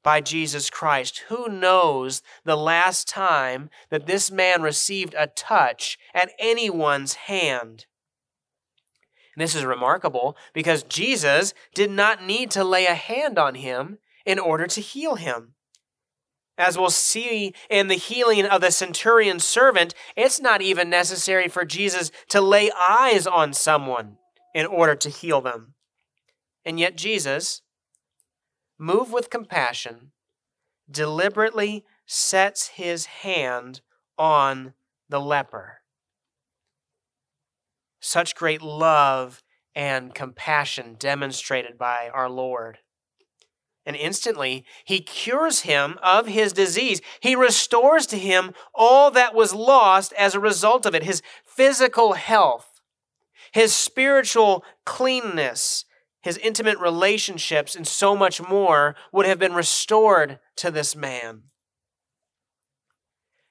by 0.07 0.21
Jesus 0.21 0.71
Christ. 0.71 1.25
Who 1.31 1.49
knows 1.49 2.23
the 2.45 2.55
last 2.55 3.09
time 3.09 3.71
that 3.91 4.07
this 4.07 4.31
man 4.31 4.63
received 4.63 5.17
a 5.19 5.27
touch 5.27 5.99
at 6.15 6.31
anyone's 6.39 7.15
hand? 7.15 7.87
And 9.35 9.43
this 9.43 9.57
is 9.57 9.65
remarkable 9.65 10.37
because 10.55 10.85
Jesus 10.85 11.55
did 11.75 11.91
not 11.91 12.25
need 12.25 12.53
to 12.53 12.63
lay 12.63 12.87
a 12.87 12.95
hand 12.95 13.37
on 13.37 13.57
him 13.57 13.99
in 14.25 14.39
order 14.39 14.69
to 14.69 14.81
heal 14.81 15.17
him. 15.17 15.55
As 16.57 16.79
we'll 16.79 16.91
see 16.91 17.53
in 17.69 17.89
the 17.89 17.97
healing 17.97 18.47
of 18.47 18.61
the 18.61 18.71
centurion 18.71 19.41
servant, 19.41 19.93
it's 20.17 20.41
not 20.41 20.63
even 20.63 20.89
necessary 20.89 21.49
for 21.49 21.65
Jesus 21.65 22.13
to 22.29 22.41
lay 22.41 22.71
eyes 22.71 23.27
on 23.27 23.53
someone 23.53 24.19
in 24.55 24.67
order 24.67 24.95
to 24.95 25.11
heal 25.11 25.41
them. 25.41 25.75
And 26.65 26.79
yet, 26.79 26.97
Jesus, 26.97 27.63
moved 28.79 29.13
with 29.13 29.31
compassion, 29.31 30.13
deliberately 30.91 31.85
sets 32.07 32.69
his 32.69 33.07
hand 33.07 33.81
on 34.19 34.75
the 35.09 35.21
leper. 35.21 35.81
Such 38.01 38.35
great 38.35 38.63
love 38.63 39.43
and 39.75 40.15
compassion 40.15 40.97
demonstrated 40.99 41.77
by 41.77 42.11
our 42.13 42.31
Lord. 42.31 42.79
And 43.85 43.95
instantly, 43.95 44.65
he 44.85 45.01
cures 45.01 45.61
him 45.61 45.99
of 46.03 46.27
his 46.27 46.53
disease. 46.53 47.01
He 47.21 47.37
restores 47.37 48.07
to 48.07 48.19
him 48.19 48.53
all 48.75 49.11
that 49.13 49.35
was 49.35 49.55
lost 49.55 50.13
as 50.15 50.35
a 50.35 50.41
result 50.41 50.87
of 50.87 50.95
it 50.95 51.05
his 51.05 51.23
physical 51.45 52.15
health, 52.15 52.81
his 53.53 53.73
spiritual 53.73 54.65
cleanness, 54.85 55.85
his 56.27 56.39
intimate 56.39 56.77
relationships, 56.81 57.77
and 57.77 57.87
so 57.87 58.17
much 58.17 58.43
more 58.43 58.97
would 59.13 59.27
have 59.27 59.39
been 59.39 59.55
restored 59.55 60.41
to 60.57 60.73
this 60.73 60.97
man. 60.97 61.43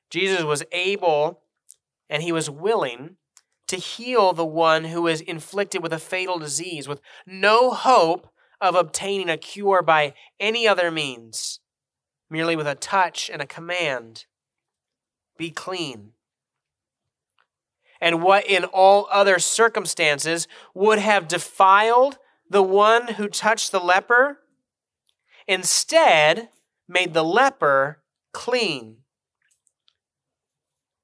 Jesus 0.10 0.44
was 0.44 0.62
able 0.74 1.40
and 2.10 2.22
he 2.22 2.34
was 2.34 2.50
willing 2.50 3.16
to 3.68 3.78
heal 3.78 4.34
the 4.34 4.46
one 4.46 4.84
who 4.84 5.04
was 5.04 5.22
inflicted 5.22 5.82
with 5.82 5.94
a 5.94 6.00
fatal 6.00 6.38
disease 6.38 6.86
with 6.86 7.00
no 7.26 7.72
hope 7.72 8.28
of 8.60 8.76
obtaining 8.76 9.30
a 9.30 9.38
cure 9.38 9.82
by 9.82 10.14
any 10.38 10.68
other 10.68 10.92
means, 10.92 11.62
merely 12.30 12.58
with 12.58 12.68
a 12.68 12.76
touch 12.76 13.30
and 13.32 13.42
a 13.42 13.48
command 13.48 14.26
be 15.38 15.50
clean. 15.50 16.12
And 18.02 18.22
what 18.22 18.46
in 18.46 18.66
all 18.66 19.08
other 19.10 19.40
circumstances 19.40 20.50
would 20.74 21.00
have 21.00 21.30
defiled 21.30 22.18
the 22.50 22.64
one 22.64 23.14
who 23.14 23.28
touched 23.28 23.72
the 23.72 23.80
leper 23.80 24.40
instead 25.48 26.50
made 26.88 27.14
the 27.14 27.24
leper 27.24 28.04
clean. 28.34 28.98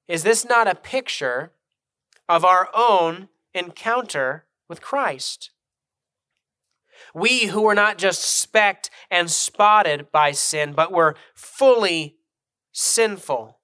Is 0.08 0.22
this 0.22 0.44
not 0.44 0.68
a 0.68 0.74
picture 0.74 1.52
of 2.28 2.44
our 2.44 2.68
own 2.74 3.28
encounter 3.54 4.46
with 4.68 4.80
Christ? 4.80 5.50
We 7.14 7.46
who 7.46 7.62
were 7.62 7.74
not 7.74 7.98
just 7.98 8.22
specked 8.22 8.90
and 9.10 9.30
spotted 9.30 10.10
by 10.12 10.32
sin, 10.32 10.72
but 10.72 10.92
were 10.92 11.16
fully 11.34 12.16
sinful, 12.72 13.58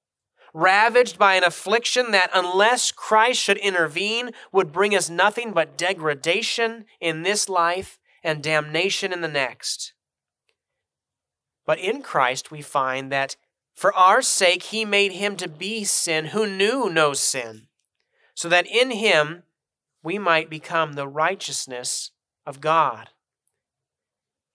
ravaged 0.55 1.19
by 1.19 1.35
an 1.35 1.45
affliction 1.45 2.11
that, 2.13 2.31
unless 2.35 2.93
Christ 2.93 3.41
should 3.41 3.59
intervene, 3.59 4.31
would 4.53 4.73
bring 4.73 4.95
us 4.95 5.11
nothing 5.11 5.53
but 5.53 5.77
degradation 5.77 6.85
in 7.01 7.23
this 7.23 7.49
life 7.49 7.99
and 8.23 8.43
damnation 8.43 9.13
in 9.13 9.21
the 9.21 9.29
next. 9.29 9.93
But 11.67 11.79
in 11.79 12.03
Christ, 12.03 12.51
we 12.51 12.63
find 12.63 13.13
that 13.13 13.37
for 13.75 13.95
our 13.95 14.23
sake, 14.23 14.65
he 14.65 14.85
made 14.85 15.13
him 15.13 15.37
to 15.37 15.49
be 15.49 15.85
sin 15.85 16.27
who 16.27 16.47
knew 16.47 16.91
no 16.91 17.13
sin, 17.13 17.69
so 18.35 18.49
that 18.49 18.67
in 18.67 18.91
him 18.91 19.45
we 20.03 20.19
might 20.19 20.51
become 20.51 20.95
the 20.95 21.07
righteousness 21.07 22.11
of 22.45 22.61
God. 22.61 23.11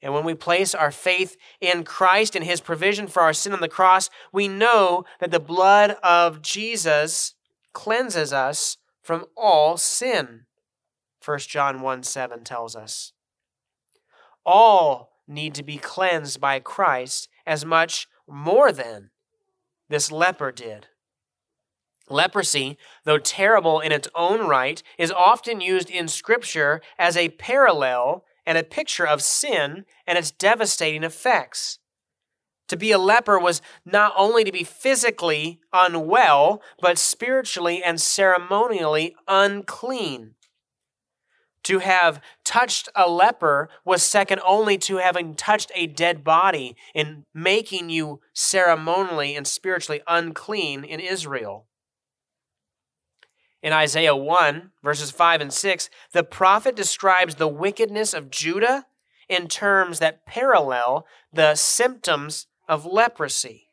And 0.04 0.14
when 0.14 0.26
we 0.26 0.36
place 0.36 0.76
our 0.76 0.92
faith 0.92 1.38
in 1.62 1.86
Christ 1.86 2.36
and 2.36 2.44
his 2.44 2.60
provision 2.60 3.08
for 3.08 3.22
our 3.22 3.32
sin 3.32 3.54
on 3.54 3.62
the 3.62 3.70
cross, 3.70 4.10
we 4.34 4.50
know 4.50 5.06
that 5.22 5.32
the 5.32 5.40
blood 5.40 5.92
of 6.04 6.42
Jesus 6.42 7.36
cleanses 7.72 8.34
us 8.34 8.78
from 9.02 9.26
all 9.38 9.78
sin. 9.78 10.42
1 11.24 11.40
John 11.40 11.80
1 11.80 12.04
7 12.04 12.44
tells 12.44 12.76
us. 12.76 13.14
All 14.46 15.14
need 15.26 15.54
to 15.56 15.64
be 15.64 15.78
cleansed 15.78 16.42
by 16.42 16.60
Christ 16.60 17.30
as 17.48 17.66
much 17.66 18.10
more 18.28 18.74
than 18.74 19.10
this 19.88 20.12
leper 20.12 20.52
did. 20.52 20.88
Leprosy, 22.10 22.78
though 23.06 23.18
terrible 23.18 23.80
in 23.80 23.94
its 23.94 24.10
own 24.14 24.50
right, 24.50 24.84
is 24.98 25.14
often 25.14 25.62
used 25.62 25.90
in 25.90 26.10
Scripture 26.10 26.82
as 27.00 27.16
a 27.16 27.30
parallel 27.30 28.26
and 28.46 28.58
a 28.58 28.64
picture 28.64 29.08
of 29.08 29.22
sin 29.22 29.86
and 30.06 30.18
its 30.18 30.32
devastating 30.32 31.04
effects. 31.04 31.80
To 32.70 32.78
be 32.78 32.92
a 32.92 32.98
leper 32.98 33.38
was 33.38 33.62
not 33.86 34.14
only 34.18 34.44
to 34.44 34.52
be 34.52 34.64
physically 34.64 35.60
unwell, 35.72 36.62
but 36.82 36.98
spiritually 36.98 37.84
and 37.84 38.00
ceremonially 38.00 39.16
unclean. 39.28 40.36
To 41.64 41.80
have 41.80 42.22
touched 42.44 42.90
a 42.96 43.10
leper 43.10 43.70
was 43.86 44.04
second 44.04 44.42
only 44.46 44.78
to 44.80 44.98
having 44.98 45.34
touched 45.36 45.72
a 45.76 45.88
dead 45.88 46.24
body 46.24 46.76
in 46.94 47.26
making 47.34 47.90
you 47.90 48.20
ceremonially 48.34 49.36
and 49.36 49.48
spiritually 49.48 50.02
unclean 50.08 50.84
in 50.84 51.00
Israel. 51.00 51.68
In 53.64 53.72
Isaiah 53.72 54.16
1, 54.16 54.72
verses 54.84 55.10
5 55.10 55.40
and 55.40 55.54
6, 55.54 55.90
the 56.12 56.24
prophet 56.24 56.76
describes 56.76 57.36
the 57.36 57.48
wickedness 57.48 58.14
of 58.14 58.30
Judah 58.30 58.86
in 59.30 59.48
terms 59.48 60.00
that 60.00 60.26
parallel 60.26 61.08
the 61.32 61.56
symptoms 61.56 62.48
of 62.68 62.86
leprosy. 62.86 63.70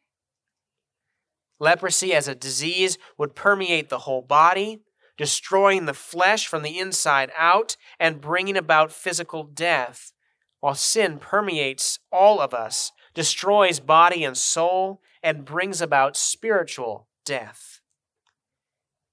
Leprosy 1.58 2.14
as 2.14 2.28
a 2.28 2.36
disease 2.36 2.98
would 3.18 3.34
permeate 3.34 3.88
the 3.88 3.98
whole 3.98 4.22
body, 4.22 4.80
destroying 5.18 5.86
the 5.86 5.92
flesh 5.92 6.46
from 6.46 6.62
the 6.62 6.78
inside 6.78 7.30
out 7.36 7.76
and 7.98 8.20
bringing 8.20 8.56
about 8.56 8.92
physical 8.92 9.42
death, 9.42 10.12
while 10.60 10.74
sin 10.76 11.18
permeates 11.18 11.98
all 12.12 12.40
of 12.40 12.54
us, 12.54 12.92
destroys 13.12 13.80
body 13.80 14.24
and 14.24 14.36
soul, 14.36 15.02
and 15.22 15.44
brings 15.44 15.82
about 15.82 16.16
spiritual 16.16 17.08
death. 17.24 17.69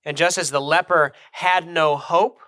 And 0.07 0.15
just 0.15 0.37
as 0.37 0.51
the 0.51 0.61
leper 0.61 1.11
had 1.33 1.67
no 1.67 1.97
hope, 1.97 2.39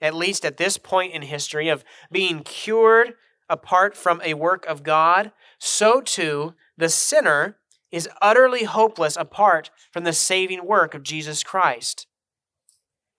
at 0.00 0.14
least 0.14 0.42
at 0.42 0.56
this 0.56 0.78
point 0.78 1.12
in 1.12 1.20
history, 1.20 1.68
of 1.68 1.84
being 2.10 2.40
cured 2.40 3.12
apart 3.46 3.94
from 3.94 4.22
a 4.24 4.32
work 4.32 4.64
of 4.64 4.82
God, 4.82 5.32
so 5.58 6.00
too 6.00 6.54
the 6.78 6.88
sinner 6.88 7.58
is 7.92 8.08
utterly 8.22 8.64
hopeless 8.64 9.18
apart 9.18 9.68
from 9.92 10.04
the 10.04 10.14
saving 10.14 10.64
work 10.64 10.94
of 10.94 11.02
Jesus 11.02 11.42
Christ. 11.42 12.06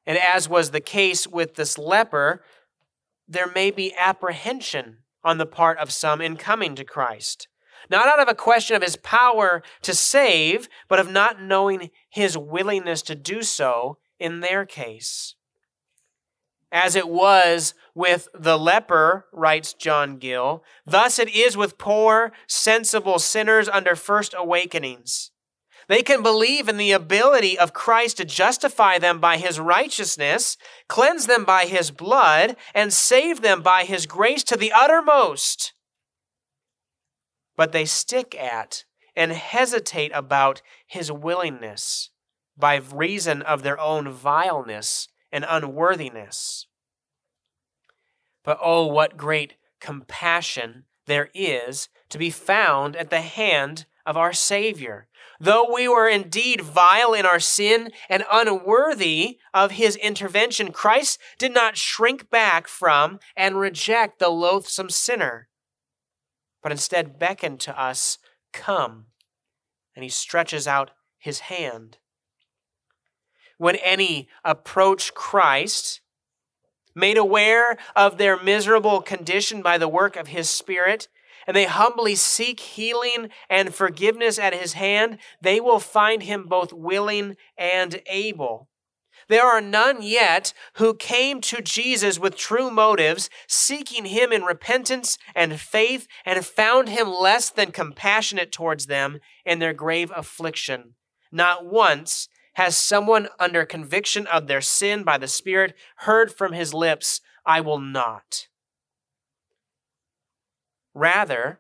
And 0.04 0.18
as 0.18 0.50
was 0.50 0.72
the 0.72 0.82
case 0.82 1.28
with 1.28 1.54
this 1.54 1.78
leper, 1.78 2.42
there 3.28 3.52
may 3.52 3.70
be 3.70 3.94
apprehension 3.96 5.04
on 5.24 5.38
the 5.38 5.46
part 5.46 5.78
of 5.78 5.92
some 5.92 6.22
in 6.22 6.38
coming 6.38 6.74
to 6.74 6.84
Christ 6.84 7.48
not 7.90 8.08
out 8.08 8.20
of 8.20 8.28
a 8.28 8.36
question 8.36 8.76
of 8.76 8.82
his 8.82 8.96
power 8.98 9.64
to 9.82 9.94
save, 9.94 10.68
but 10.88 11.00
of 11.00 11.12
not 11.12 11.42
knowing 11.42 11.92
his 12.10 12.38
willingness 12.38 13.02
to 13.04 13.16
do 13.16 13.42
so 13.44 13.98
in 14.20 14.40
their 14.40 14.66
case. 14.66 15.36
As 16.72 16.96
it 16.96 17.10
was 17.10 17.74
with 17.96 18.28
the 18.34 18.58
leper, 18.58 19.26
writes 19.34 19.74
John 19.74 20.18
Gill, 20.18 20.64
thus 20.86 21.18
it 21.18 21.30
is 21.30 21.58
with 21.58 21.80
poor, 21.80 22.32
sensible 22.48 23.18
sinners 23.18 23.68
under 23.68 23.96
first 23.96 24.36
awakenings. 24.38 25.32
They 25.88 26.04
can 26.04 26.22
believe 26.22 26.70
in 26.70 26.78
the 26.78 26.92
ability 26.92 27.58
of 27.58 27.74
Christ 27.74 28.18
to 28.18 28.26
justify 28.26 29.00
them 29.00 29.20
by 29.20 29.38
his 29.38 29.60
righteousness, 29.60 30.56
cleanse 30.88 31.26
them 31.26 31.44
by 31.44 31.66
his 31.66 31.90
blood, 31.90 32.56
and 32.76 32.94
save 32.94 33.42
them 33.42 33.64
by 33.64 33.86
his 33.86 34.06
grace 34.06 34.44
to 34.44 34.56
the 34.56 34.72
uttermost 34.72 35.74
but 37.60 37.74
they 37.74 37.84
stick 37.84 38.34
at 38.40 38.86
and 39.18 39.34
hesitate 39.34 40.14
about 40.16 40.62
his 40.88 41.12
willingness 41.12 42.10
by 42.56 42.78
reason 42.78 43.42
of 43.42 43.64
their 43.64 43.78
own 43.78 44.10
vileness 44.10 45.10
and 45.30 45.46
unworthiness. 45.46 46.68
But 48.46 48.60
oh, 48.64 48.86
what 48.86 49.18
great 49.18 49.56
compassion 49.82 50.86
there 51.06 51.30
is 51.34 51.90
to 52.08 52.18
be 52.18 52.30
found 52.30 52.96
at 52.96 53.10
the 53.10 53.20
hand 53.20 53.86
of 54.06 54.16
our 54.16 54.32
Savior. 54.32 55.10
Though 55.38 55.70
we 55.70 55.86
were 55.90 56.08
indeed 56.08 56.62
vile 56.62 57.14
in 57.14 57.26
our 57.26 57.42
sin 57.42 57.92
and 58.08 58.24
unworthy 58.32 59.38
of 59.54 59.72
his 59.72 59.98
intervention, 59.98 60.72
Christ 60.72 61.20
did 61.38 61.54
not 61.54 61.76
shrink 61.76 62.30
back 62.30 62.70
from 62.70 63.20
and 63.36 63.60
reject 63.60 64.20
the 64.20 64.30
loathsome 64.30 64.90
sinner 64.90 65.49
but 66.62 66.72
instead 66.72 67.20
beckon 67.20 67.58
to 67.58 67.82
us, 67.82 68.18
Come. 68.52 69.06
And 69.96 70.04
he 70.04 70.10
stretches 70.10 70.68
out 70.68 70.92
his 71.18 71.40
hand. 71.40 71.98
When 73.58 73.76
any 73.78 74.30
approach 74.44 75.14
Christ, 75.14 76.02
made 76.96 77.18
aware 77.18 77.78
of 77.96 78.18
their 78.18 78.42
miserable 78.42 79.02
condition 79.02 79.62
by 79.62 79.78
the 79.78 79.88
work 79.88 80.16
of 80.16 80.28
his 80.28 80.50
Spirit, 80.50 81.08
and 81.48 81.56
they 81.56 81.66
humbly 81.66 82.16
seek 82.16 82.60
healing 82.60 83.30
and 83.50 83.74
forgiveness 83.74 84.38
at 84.38 84.54
his 84.54 84.74
hand, 84.74 85.18
they 85.42 85.60
will 85.60 85.80
find 85.80 86.24
him 86.24 86.46
both 86.48 86.74
willing 86.74 87.36
and 87.58 88.02
able. 88.08 88.69
There 89.30 89.46
are 89.46 89.62
none 89.62 90.02
yet 90.02 90.54
who 90.74 90.96
came 90.96 91.40
to 91.42 91.62
Jesus 91.62 92.20
with 92.20 92.36
true 92.36 92.72
motives, 92.72 93.30
seeking 93.48 94.06
him 94.06 94.32
in 94.32 94.42
repentance 94.42 95.20
and 95.36 95.60
faith, 95.60 96.08
and 96.26 96.44
found 96.44 96.90
him 96.90 97.08
less 97.08 97.52
than 97.52 97.72
compassionate 97.72 98.52
towards 98.52 98.88
them 98.88 99.20
in 99.46 99.60
their 99.60 99.74
grave 99.74 100.12
affliction. 100.16 100.96
Not 101.32 101.64
once 101.64 102.28
has 102.56 102.76
someone 102.76 103.30
under 103.40 103.66
conviction 103.66 104.26
of 104.26 104.48
their 104.48 104.62
sin 104.62 105.04
by 105.04 105.20
the 105.20 105.28
Spirit 105.28 105.76
heard 105.98 106.34
from 106.34 106.54
his 106.54 106.74
lips, 106.74 107.22
I 107.46 107.62
will 107.62 107.80
not. 107.80 108.48
Rather, 110.96 111.60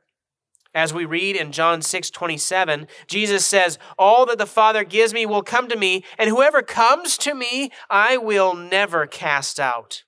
as 0.80 0.94
we 0.94 1.04
read 1.04 1.36
in 1.36 1.52
John 1.52 1.82
6 1.82 2.10
27, 2.10 2.88
Jesus 3.06 3.46
says, 3.46 3.78
All 3.98 4.26
that 4.26 4.38
the 4.38 4.46
Father 4.46 4.86
gives 4.86 5.14
me 5.14 5.26
will 5.26 5.44
come 5.44 5.68
to 5.68 5.76
me, 5.76 6.06
and 6.18 6.30
whoever 6.30 6.62
comes 6.62 7.18
to 7.18 7.36
me, 7.36 7.70
I 7.90 8.16
will 8.16 8.56
never 8.56 9.06
cast 9.06 9.60
out. 9.60 10.04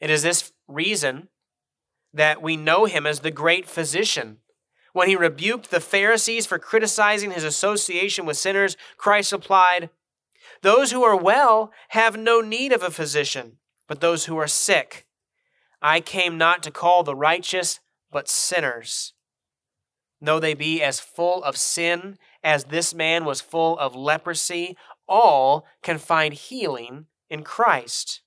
It 0.00 0.08
is 0.08 0.22
this 0.22 0.52
reason 0.66 1.28
that 2.14 2.40
we 2.40 2.56
know 2.56 2.86
him 2.86 3.06
as 3.06 3.20
the 3.20 3.30
great 3.30 3.68
physician. 3.68 4.38
When 4.94 5.06
he 5.06 5.16
rebuked 5.16 5.70
the 5.70 5.78
Pharisees 5.78 6.46
for 6.46 6.58
criticizing 6.58 7.32
his 7.32 7.44
association 7.44 8.24
with 8.24 8.38
sinners, 8.38 8.78
Christ 8.96 9.32
replied, 9.32 9.90
Those 10.62 10.92
who 10.92 11.02
are 11.02 11.16
well 11.16 11.72
have 11.90 12.16
no 12.16 12.40
need 12.40 12.72
of 12.72 12.82
a 12.82 12.90
physician, 12.90 13.58
but 13.86 14.00
those 14.00 14.24
who 14.24 14.38
are 14.38 14.48
sick. 14.48 15.06
I 15.82 16.00
came 16.00 16.38
not 16.38 16.62
to 16.62 16.70
call 16.70 17.02
the 17.02 17.14
righteous, 17.14 17.80
but 18.12 18.28
sinners. 18.28 19.14
Though 20.20 20.38
they 20.38 20.54
be 20.54 20.82
as 20.82 21.00
full 21.00 21.42
of 21.42 21.56
sin 21.56 22.16
as 22.44 22.64
this 22.64 22.94
man 22.94 23.24
was 23.24 23.40
full 23.40 23.76
of 23.78 23.96
leprosy, 23.96 24.76
all 25.08 25.66
can 25.82 25.98
find 25.98 26.32
healing 26.32 27.06
in 27.28 27.42
Christ. 27.42 28.20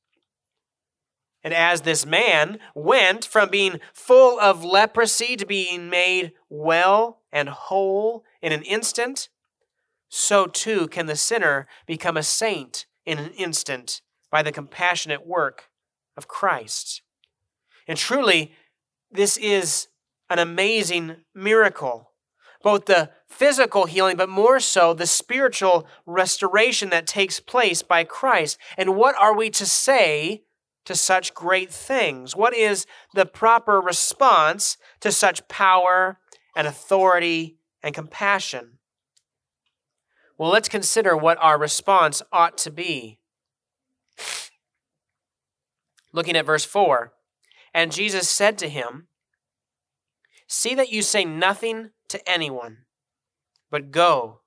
And 1.41 1.53
as 1.53 1.81
this 1.81 2.05
man 2.05 2.59
went 2.73 3.23
from 3.23 3.49
being 3.49 3.79
full 3.93 4.39
of 4.39 4.65
leprosy 4.65 5.37
to 5.37 5.45
being 5.45 5.89
made 5.89 6.33
well 6.49 7.21
and 7.31 7.49
whole 7.49 8.25
in 8.41 8.51
an 8.51 8.63
instant, 8.63 9.29
so 10.09 10.47
too 10.47 10.87
can 10.87 11.05
the 11.05 11.15
sinner 11.15 11.67
become 11.85 12.17
a 12.17 12.23
saint 12.23 12.87
in 13.05 13.19
an 13.19 13.31
instant 13.37 14.01
by 14.31 14.41
the 14.41 14.51
compassionate 14.51 15.25
work 15.25 15.69
of 16.17 16.27
Christ. 16.27 17.03
And 17.87 17.97
truly, 17.97 18.53
this 19.11 19.37
is 19.37 19.87
an 20.29 20.39
amazing 20.39 21.17
miracle. 21.33 22.11
Both 22.63 22.85
the 22.85 23.11
physical 23.29 23.85
healing, 23.85 24.17
but 24.17 24.29
more 24.29 24.59
so 24.59 24.93
the 24.93 25.05
spiritual 25.05 25.87
restoration 26.05 26.89
that 26.89 27.05
takes 27.05 27.39
place 27.39 27.83
by 27.83 28.03
Christ. 28.03 28.57
And 28.77 28.95
what 28.95 29.15
are 29.15 29.35
we 29.35 29.49
to 29.51 29.65
say 29.65 30.43
to 30.85 30.95
such 30.95 31.33
great 31.33 31.71
things? 31.71 32.35
What 32.35 32.55
is 32.55 32.85
the 33.13 33.25
proper 33.25 33.79
response 33.79 34.77
to 35.01 35.11
such 35.11 35.47
power 35.47 36.19
and 36.55 36.65
authority 36.65 37.57
and 37.83 37.93
compassion? 37.93 38.79
Well, 40.37 40.51
let's 40.51 40.69
consider 40.69 41.15
what 41.15 41.37
our 41.39 41.57
response 41.57 42.21
ought 42.31 42.57
to 42.59 42.71
be. 42.71 43.19
Looking 46.13 46.35
at 46.35 46.45
verse 46.45 46.65
4 46.65 47.13
And 47.75 47.91
Jesus 47.91 48.29
said 48.29 48.57
to 48.59 48.69
him, 48.69 49.07
See 50.47 50.75
that 50.75 50.93
you 50.93 51.01
say 51.01 51.25
nothing 51.25 51.89
to 52.07 52.29
anyone, 52.29 52.85
but 53.69 53.91
go, 53.91 54.39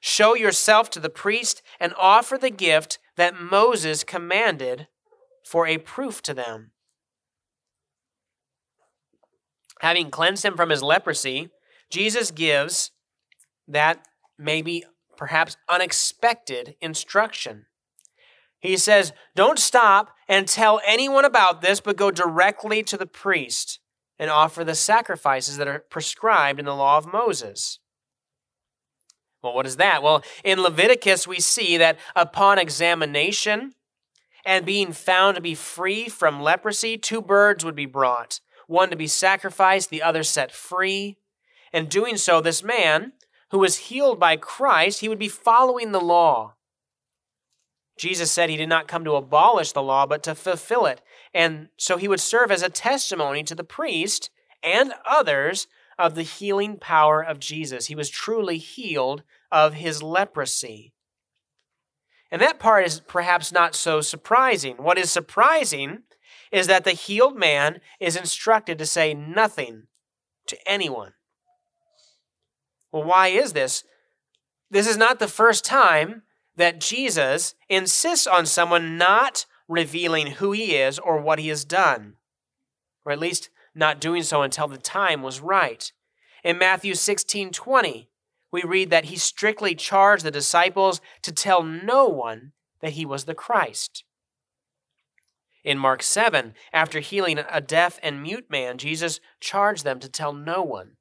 show 0.00 0.34
yourself 0.34 0.90
to 0.90 1.00
the 1.00 1.08
priest, 1.08 1.62
and 1.78 1.94
offer 1.96 2.36
the 2.36 2.50
gift 2.50 2.98
that 3.16 3.40
Moses 3.40 4.02
commanded 4.02 4.88
for 5.44 5.68
a 5.68 5.78
proof 5.78 6.20
to 6.22 6.34
them. 6.34 6.72
Having 9.80 10.10
cleansed 10.10 10.44
him 10.44 10.56
from 10.56 10.70
his 10.70 10.82
leprosy, 10.82 11.50
Jesus 11.88 12.32
gives 12.32 12.90
that 13.68 14.04
maybe 14.36 14.84
perhaps 15.16 15.56
unexpected 15.68 16.74
instruction. 16.80 17.66
He 18.66 18.76
says, 18.76 19.12
Don't 19.34 19.58
stop 19.58 20.10
and 20.28 20.48
tell 20.48 20.80
anyone 20.84 21.24
about 21.24 21.62
this, 21.62 21.80
but 21.80 21.96
go 21.96 22.10
directly 22.10 22.82
to 22.84 22.96
the 22.96 23.06
priest 23.06 23.78
and 24.18 24.30
offer 24.30 24.64
the 24.64 24.74
sacrifices 24.74 25.56
that 25.56 25.68
are 25.68 25.84
prescribed 25.90 26.58
in 26.58 26.64
the 26.64 26.74
law 26.74 26.98
of 26.98 27.12
Moses. 27.12 27.78
Well, 29.42 29.54
what 29.54 29.66
is 29.66 29.76
that? 29.76 30.02
Well, 30.02 30.24
in 30.42 30.60
Leviticus, 30.60 31.26
we 31.26 31.38
see 31.38 31.76
that 31.76 31.98
upon 32.16 32.58
examination 32.58 33.74
and 34.44 34.66
being 34.66 34.92
found 34.92 35.36
to 35.36 35.40
be 35.40 35.54
free 35.54 36.08
from 36.08 36.40
leprosy, 36.40 36.96
two 36.96 37.22
birds 37.22 37.64
would 37.64 37.76
be 37.76 37.86
brought 37.86 38.40
one 38.66 38.90
to 38.90 38.96
be 38.96 39.06
sacrificed, 39.06 39.90
the 39.90 40.02
other 40.02 40.24
set 40.24 40.50
free. 40.50 41.18
And 41.72 41.88
doing 41.88 42.16
so, 42.16 42.40
this 42.40 42.64
man 42.64 43.12
who 43.50 43.58
was 43.58 43.76
healed 43.76 44.18
by 44.18 44.36
Christ, 44.36 45.00
he 45.00 45.08
would 45.08 45.20
be 45.20 45.28
following 45.28 45.92
the 45.92 46.00
law. 46.00 46.55
Jesus 47.96 48.30
said 48.30 48.50
he 48.50 48.56
did 48.56 48.68
not 48.68 48.88
come 48.88 49.04
to 49.04 49.14
abolish 49.14 49.72
the 49.72 49.82
law, 49.82 50.06
but 50.06 50.22
to 50.24 50.34
fulfill 50.34 50.86
it. 50.86 51.00
And 51.32 51.68
so 51.78 51.96
he 51.96 52.08
would 52.08 52.20
serve 52.20 52.50
as 52.50 52.62
a 52.62 52.68
testimony 52.68 53.42
to 53.44 53.54
the 53.54 53.64
priest 53.64 54.30
and 54.62 54.92
others 55.08 55.66
of 55.98 56.14
the 56.14 56.22
healing 56.22 56.76
power 56.78 57.22
of 57.22 57.38
Jesus. 57.38 57.86
He 57.86 57.94
was 57.94 58.10
truly 58.10 58.58
healed 58.58 59.22
of 59.50 59.74
his 59.74 60.02
leprosy. 60.02 60.92
And 62.30 62.42
that 62.42 62.58
part 62.58 62.86
is 62.86 63.00
perhaps 63.00 63.52
not 63.52 63.74
so 63.74 64.00
surprising. 64.00 64.76
What 64.76 64.98
is 64.98 65.10
surprising 65.10 66.02
is 66.52 66.66
that 66.66 66.84
the 66.84 66.92
healed 66.92 67.36
man 67.36 67.80
is 68.00 68.16
instructed 68.16 68.78
to 68.78 68.86
say 68.86 69.14
nothing 69.14 69.84
to 70.48 70.58
anyone. 70.66 71.12
Well, 72.92 73.04
why 73.04 73.28
is 73.28 73.52
this? 73.52 73.84
This 74.70 74.86
is 74.86 74.96
not 74.96 75.18
the 75.18 75.28
first 75.28 75.64
time 75.64 76.22
that 76.56 76.80
Jesus 76.80 77.54
insists 77.68 78.26
on 78.26 78.46
someone 78.46 78.96
not 78.96 79.46
revealing 79.68 80.28
who 80.32 80.52
he 80.52 80.76
is 80.76 80.98
or 80.98 81.20
what 81.20 81.38
he 81.38 81.48
has 81.48 81.64
done, 81.64 82.14
or 83.04 83.12
at 83.12 83.18
least 83.18 83.50
not 83.74 84.00
doing 84.00 84.22
so 84.22 84.42
until 84.42 84.68
the 84.68 84.78
time 84.78 85.22
was 85.22 85.40
right. 85.40 85.92
In 86.42 86.58
Matthew 86.58 86.94
16 86.94 87.50
20, 87.50 88.08
we 88.52 88.62
read 88.62 88.90
that 88.90 89.06
he 89.06 89.16
strictly 89.16 89.74
charged 89.74 90.24
the 90.24 90.30
disciples 90.30 91.00
to 91.22 91.32
tell 91.32 91.62
no 91.62 92.06
one 92.06 92.52
that 92.80 92.92
he 92.92 93.04
was 93.04 93.24
the 93.24 93.34
Christ. 93.34 94.04
In 95.64 95.78
Mark 95.78 96.02
7, 96.02 96.54
after 96.72 97.00
healing 97.00 97.40
a 97.50 97.60
deaf 97.60 97.98
and 98.02 98.22
mute 98.22 98.48
man, 98.48 98.78
Jesus 98.78 99.18
charged 99.40 99.82
them 99.82 99.98
to 99.98 100.08
tell 100.08 100.32
no 100.32 100.62
one. 100.62 100.92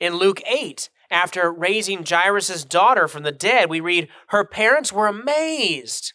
In 0.00 0.16
Luke 0.16 0.40
8, 0.50 0.88
after 1.10 1.50
raising 1.50 2.04
Jairus' 2.04 2.64
daughter 2.64 3.08
from 3.08 3.22
the 3.22 3.32
dead, 3.32 3.70
we 3.70 3.80
read, 3.80 4.08
Her 4.28 4.44
parents 4.44 4.92
were 4.92 5.06
amazed, 5.06 6.12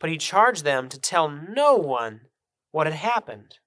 but 0.00 0.10
he 0.10 0.16
charged 0.16 0.64
them 0.64 0.88
to 0.88 0.98
tell 0.98 1.28
no 1.28 1.76
one 1.76 2.22
what 2.70 2.86
had 2.86 2.96
happened. 2.96 3.58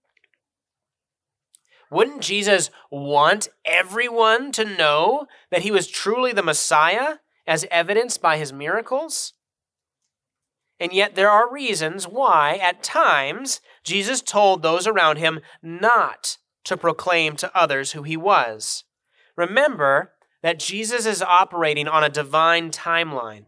Wouldn't 1.91 2.21
Jesus 2.21 2.71
want 2.91 3.47
everyone 3.63 4.51
to 4.53 4.65
know 4.65 5.27
that 5.51 5.61
he 5.61 5.71
was 5.71 5.87
truly 5.87 6.33
the 6.33 6.43
Messiah, 6.43 7.17
as 7.45 7.65
evidenced 7.69 8.21
by 8.21 8.37
his 8.37 8.51
miracles? 8.51 9.33
And 10.79 10.91
yet, 10.91 11.15
there 11.15 11.29
are 11.29 11.51
reasons 11.51 12.05
why, 12.07 12.59
at 12.61 12.83
times, 12.83 13.61
Jesus 13.83 14.21
told 14.21 14.61
those 14.61 14.87
around 14.87 15.17
him 15.17 15.39
not 15.61 16.37
to 16.65 16.75
proclaim 16.75 17.35
to 17.37 17.55
others 17.55 17.91
who 17.91 18.03
he 18.03 18.17
was. 18.17 18.83
Remember 19.37 20.11
that 20.45 20.59
Jesus 20.59 21.07
is 21.07 21.23
operating 21.23 21.87
on 21.87 22.03
a 22.03 22.09
divine 22.09 22.69
timeline. 22.69 23.45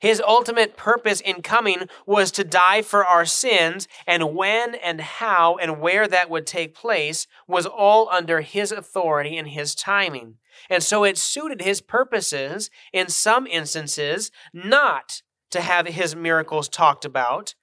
His 0.00 0.20
ultimate 0.20 0.76
purpose 0.76 1.20
in 1.20 1.40
coming 1.40 1.86
was 2.04 2.32
to 2.32 2.42
die 2.42 2.82
for 2.82 3.06
our 3.06 3.24
sins, 3.24 3.86
and 4.08 4.34
when 4.34 4.74
and 4.74 5.00
how 5.00 5.56
and 5.56 5.80
where 5.80 6.08
that 6.08 6.28
would 6.28 6.44
take 6.44 6.74
place 6.74 7.28
was 7.46 7.64
all 7.64 8.08
under 8.08 8.40
his 8.40 8.72
authority 8.72 9.36
and 9.36 9.46
his 9.46 9.76
timing. 9.76 10.38
And 10.68 10.82
so 10.82 11.04
it 11.04 11.16
suited 11.16 11.62
his 11.62 11.80
purposes 11.80 12.70
in 12.92 13.08
some 13.08 13.46
instances 13.46 14.32
not 14.52 15.22
to 15.52 15.60
have 15.60 15.86
his 15.86 16.16
miracles 16.16 16.68
talked 16.68 17.04
about, 17.04 17.54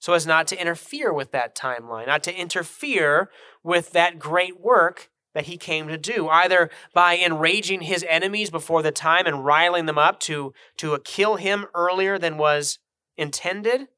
so 0.00 0.14
as 0.14 0.26
not 0.26 0.48
to 0.48 0.60
interfere 0.60 1.12
with 1.12 1.30
that 1.30 1.56
timeline, 1.56 2.08
not 2.08 2.24
to 2.24 2.34
interfere 2.34 3.30
with 3.62 3.92
that 3.92 4.18
great 4.18 4.60
work 4.60 5.09
that 5.34 5.46
he 5.46 5.56
came 5.56 5.88
to 5.88 5.98
do, 5.98 6.28
either 6.28 6.70
by 6.92 7.16
enraging 7.16 7.82
his 7.82 8.04
enemies 8.08 8.50
before 8.50 8.82
the 8.82 8.90
time 8.90 9.26
and 9.26 9.44
riling 9.44 9.86
them 9.86 9.98
up 9.98 10.18
to, 10.20 10.52
to 10.76 10.98
kill 11.04 11.36
him 11.36 11.66
earlier 11.74 12.18
than 12.18 12.36
was 12.36 12.78
intended, 13.16 13.88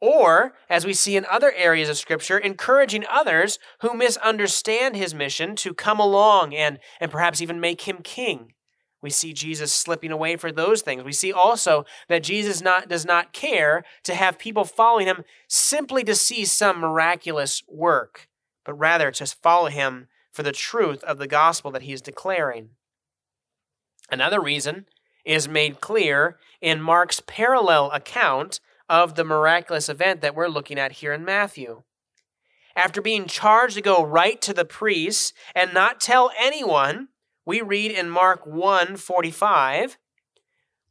or, 0.00 0.54
as 0.68 0.84
we 0.84 0.92
see 0.92 1.16
in 1.16 1.24
other 1.30 1.52
areas 1.52 1.88
of 1.88 1.96
Scripture, 1.96 2.36
encouraging 2.36 3.04
others 3.08 3.58
who 3.80 3.94
misunderstand 3.94 4.96
his 4.96 5.14
mission 5.14 5.56
to 5.56 5.72
come 5.72 5.98
along 5.98 6.54
and, 6.54 6.78
and 7.00 7.10
perhaps 7.10 7.40
even 7.40 7.60
make 7.60 7.82
him 7.82 7.98
king. 8.02 8.52
We 9.00 9.10
see 9.10 9.32
Jesus 9.34 9.72
slipping 9.72 10.10
away 10.10 10.36
for 10.36 10.50
those 10.50 10.80
things. 10.80 11.04
We 11.04 11.12
see 11.12 11.32
also 11.32 11.84
that 12.08 12.22
Jesus 12.22 12.62
not, 12.62 12.88
does 12.88 13.04
not 13.04 13.32
care 13.32 13.84
to 14.04 14.14
have 14.14 14.38
people 14.38 14.64
following 14.64 15.06
him 15.06 15.24
simply 15.48 16.04
to 16.04 16.14
see 16.14 16.44
some 16.46 16.80
miraculous 16.80 17.62
work, 17.68 18.28
but 18.64 18.74
rather 18.74 19.10
to 19.10 19.26
follow 19.26 19.68
him 19.68 20.08
for 20.34 20.42
the 20.42 20.52
truth 20.52 21.02
of 21.04 21.18
the 21.18 21.28
gospel 21.28 21.70
that 21.70 21.82
he 21.82 21.92
is 21.92 22.02
declaring. 22.02 22.70
Another 24.10 24.40
reason 24.40 24.86
is 25.24 25.48
made 25.48 25.80
clear 25.80 26.38
in 26.60 26.82
Mark's 26.82 27.22
parallel 27.24 27.90
account 27.92 28.58
of 28.88 29.14
the 29.14 29.24
miraculous 29.24 29.88
event 29.88 30.20
that 30.20 30.34
we're 30.34 30.48
looking 30.48 30.78
at 30.78 30.92
here 30.92 31.12
in 31.12 31.24
Matthew. 31.24 31.84
After 32.74 33.00
being 33.00 33.26
charged 33.26 33.76
to 33.76 33.80
go 33.80 34.04
right 34.04 34.42
to 34.42 34.52
the 34.52 34.64
priests 34.64 35.32
and 35.54 35.72
not 35.72 36.00
tell 36.00 36.32
anyone, 36.36 37.08
we 37.46 37.60
read 37.60 37.92
in 37.92 38.10
Mark 38.10 38.44
1:45, 38.44 39.96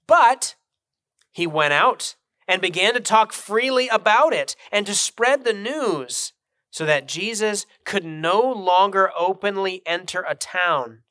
but 0.08 0.56
he 1.32 1.46
went 1.46 1.74
out 1.74 2.16
and 2.48 2.62
began 2.62 2.94
to 2.94 3.00
talk 3.02 3.34
freely 3.34 3.90
about 3.90 4.34
it 4.34 4.56
and 4.72 4.86
to 4.86 4.96
spread 4.96 5.44
the 5.44 5.54
news 5.54 6.33
so 6.74 6.88
that 6.88 7.08
Jesus 7.08 7.68
could 7.86 8.04
no 8.04 8.42
longer 8.42 9.12
openly 9.16 9.84
enter 9.86 10.26
a 10.28 10.34
town, 10.34 11.04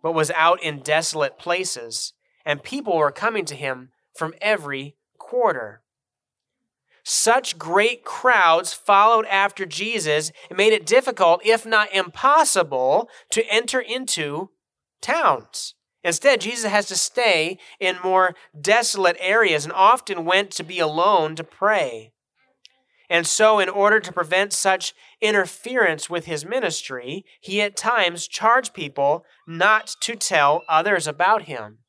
but 0.00 0.12
was 0.12 0.30
out 0.30 0.62
in 0.62 0.78
desolate 0.78 1.40
places, 1.40 2.12
and 2.46 2.62
people 2.62 2.96
were 2.96 3.10
coming 3.10 3.44
to 3.46 3.56
him 3.56 3.90
from 4.14 4.32
every 4.40 4.94
quarter. 5.18 5.82
Such 7.02 7.58
great 7.58 8.04
crowds 8.04 8.72
followed 8.72 9.26
after 9.26 9.66
Jesus 9.66 10.30
and 10.48 10.56
made 10.56 10.72
it 10.72 10.86
difficult, 10.86 11.44
if 11.44 11.66
not 11.66 11.92
impossible, 11.92 13.08
to 13.30 13.44
enter 13.52 13.80
into 13.80 14.50
towns. 15.00 15.74
Instead, 16.04 16.40
Jesus 16.40 16.70
has 16.70 16.86
to 16.86 16.94
stay 16.94 17.58
in 17.80 17.96
more 18.04 18.36
desolate 18.58 19.16
areas 19.18 19.64
and 19.64 19.72
often 19.72 20.24
went 20.24 20.52
to 20.52 20.62
be 20.62 20.78
alone 20.78 21.34
to 21.34 21.42
pray. 21.42 22.12
And 23.12 23.26
so, 23.26 23.58
in 23.58 23.68
order 23.68 24.00
to 24.00 24.10
prevent 24.10 24.54
such 24.54 24.94
interference 25.20 26.08
with 26.08 26.24
his 26.24 26.46
ministry, 26.46 27.26
he 27.42 27.60
at 27.60 27.76
times 27.76 28.26
charged 28.26 28.72
people 28.72 29.26
not 29.46 29.94
to 30.00 30.16
tell 30.16 30.62
others 30.66 31.06
about 31.06 31.42
him. 31.42 31.80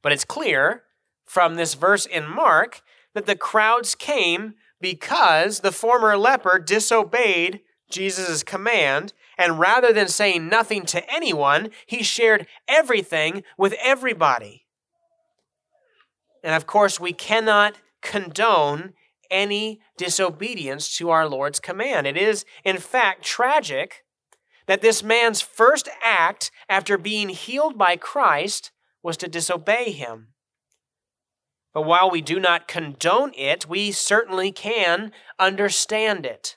But 0.00 0.12
it's 0.12 0.24
clear 0.24 0.84
from 1.24 1.56
this 1.56 1.74
verse 1.74 2.06
in 2.06 2.24
Mark 2.28 2.82
that 3.14 3.26
the 3.26 3.34
crowds 3.34 3.96
came 3.96 4.54
because 4.80 5.58
the 5.58 5.72
former 5.72 6.16
leper 6.16 6.60
disobeyed 6.60 7.58
Jesus' 7.90 8.44
command, 8.44 9.12
and 9.36 9.58
rather 9.58 9.92
than 9.92 10.06
saying 10.06 10.48
nothing 10.48 10.86
to 10.86 11.12
anyone, 11.12 11.70
he 11.84 12.04
shared 12.04 12.46
everything 12.68 13.42
with 13.56 13.74
everybody. 13.82 14.66
And 16.44 16.54
of 16.54 16.68
course, 16.68 17.00
we 17.00 17.12
cannot 17.12 17.74
condone 18.02 18.92
any 19.30 19.80
disobedience 19.96 20.96
to 20.96 21.10
our 21.10 21.28
Lord's 21.28 21.60
command. 21.60 22.06
It 22.06 22.16
is, 22.16 22.44
in 22.64 22.78
fact, 22.78 23.24
tragic 23.24 24.04
that 24.66 24.82
this 24.82 25.02
man's 25.02 25.40
first 25.40 25.88
act 26.02 26.50
after 26.68 26.98
being 26.98 27.30
healed 27.30 27.78
by 27.78 27.96
Christ 27.96 28.70
was 29.02 29.16
to 29.18 29.28
disobey 29.28 29.92
him. 29.92 30.28
But 31.72 31.82
while 31.82 32.10
we 32.10 32.20
do 32.20 32.40
not 32.40 32.68
condone 32.68 33.32
it, 33.36 33.68
we 33.68 33.92
certainly 33.92 34.52
can 34.52 35.12
understand 35.38 36.26
it. 36.26 36.56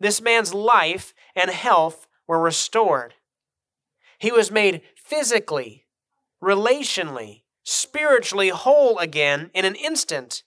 This 0.00 0.20
man's 0.20 0.54
life 0.54 1.14
and 1.34 1.50
health 1.50 2.06
were 2.26 2.40
restored. 2.40 3.14
He 4.18 4.30
was 4.30 4.50
made 4.50 4.82
physically, 4.96 5.86
relationally, 6.42 7.42
spiritually 7.64 8.50
whole 8.50 8.98
again 8.98 9.50
in 9.54 9.64
an 9.64 9.74
instant. 9.74 10.42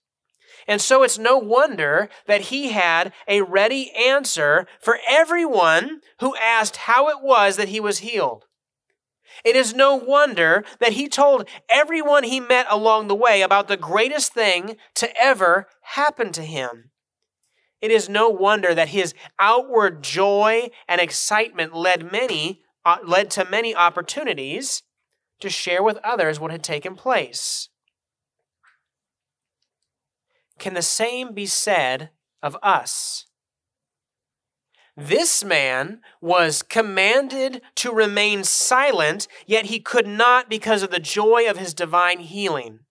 And 0.68 0.82
so 0.82 1.04
it's 1.04 1.18
no 1.18 1.38
wonder 1.38 2.10
that 2.28 2.42
he 2.42 2.70
had 2.70 3.14
a 3.28 3.42
ready 3.42 3.92
answer 3.92 4.68
for 4.80 5.00
everyone 5.08 6.02
who 6.20 6.36
asked 6.36 6.78
how 6.78 7.10
it 7.10 7.22
was 7.22 7.58
that 7.58 7.70
he 7.70 7.80
was 7.80 8.00
healed. 8.00 8.46
It 9.44 9.56
is 9.56 9.74
no 9.74 9.96
wonder 9.96 10.64
that 10.80 10.94
he 10.94 11.08
told 11.08 11.48
everyone 11.70 12.24
he 12.24 12.40
met 12.40 12.68
along 12.70 13.08
the 13.08 13.16
way 13.16 13.42
about 13.42 13.68
the 13.68 13.78
greatest 13.78 14.34
thing 14.34 14.78
to 14.96 15.10
ever 15.20 15.68
happen 15.82 16.32
to 16.34 16.44
him. 16.44 16.92
It 17.82 17.90
is 17.90 18.08
no 18.08 18.30
wonder 18.30 18.76
that 18.76 18.90
his 18.90 19.16
outward 19.40 20.04
joy 20.04 20.70
and 20.88 21.02
excitement 21.02 21.74
led 21.74 22.12
many 22.12 22.62
uh, 22.84 22.98
led 23.06 23.30
to 23.32 23.46
many 23.46 23.76
opportunities 23.76 24.84
to 25.40 25.50
share 25.50 25.84
with 25.84 25.98
others 26.04 26.40
what 26.40 26.52
had 26.52 26.64
taken 26.64 26.96
place. 26.96 27.70
Can 30.62 30.76
the 30.76 30.84
same 30.84 31.34
be 31.34 31.48
said 31.48 32.12
of 32.44 32.56
us? 32.62 33.26
This 34.96 35.44
man 35.44 36.02
was 36.22 36.62
commanded 36.62 37.64
to 37.78 37.92
remain 37.92 38.44
silent, 38.44 39.28
yet 39.48 39.66
he 39.66 39.80
could 39.80 40.06
not 40.06 40.52
because 40.52 40.84
of 40.84 40.92
the 40.92 41.00
joy 41.00 41.50
of 41.50 41.58
his 41.58 41.74
divine 41.74 42.20
healing. 42.20 42.82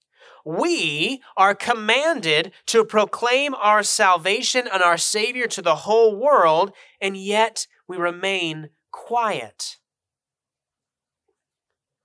We 0.45 1.23
are 1.37 1.55
commanded 1.55 2.51
to 2.67 2.85
proclaim 2.85 3.55
our 3.55 3.85
salvation 3.85 4.67
and 4.67 4.83
our 4.83 4.99
Savior 4.99 5.47
to 5.47 5.63
the 5.63 5.77
whole 5.77 6.17
world, 6.17 6.73
and 7.01 7.17
yet 7.17 7.69
we 7.87 7.97
remain 7.97 8.71
quiet. 8.91 9.77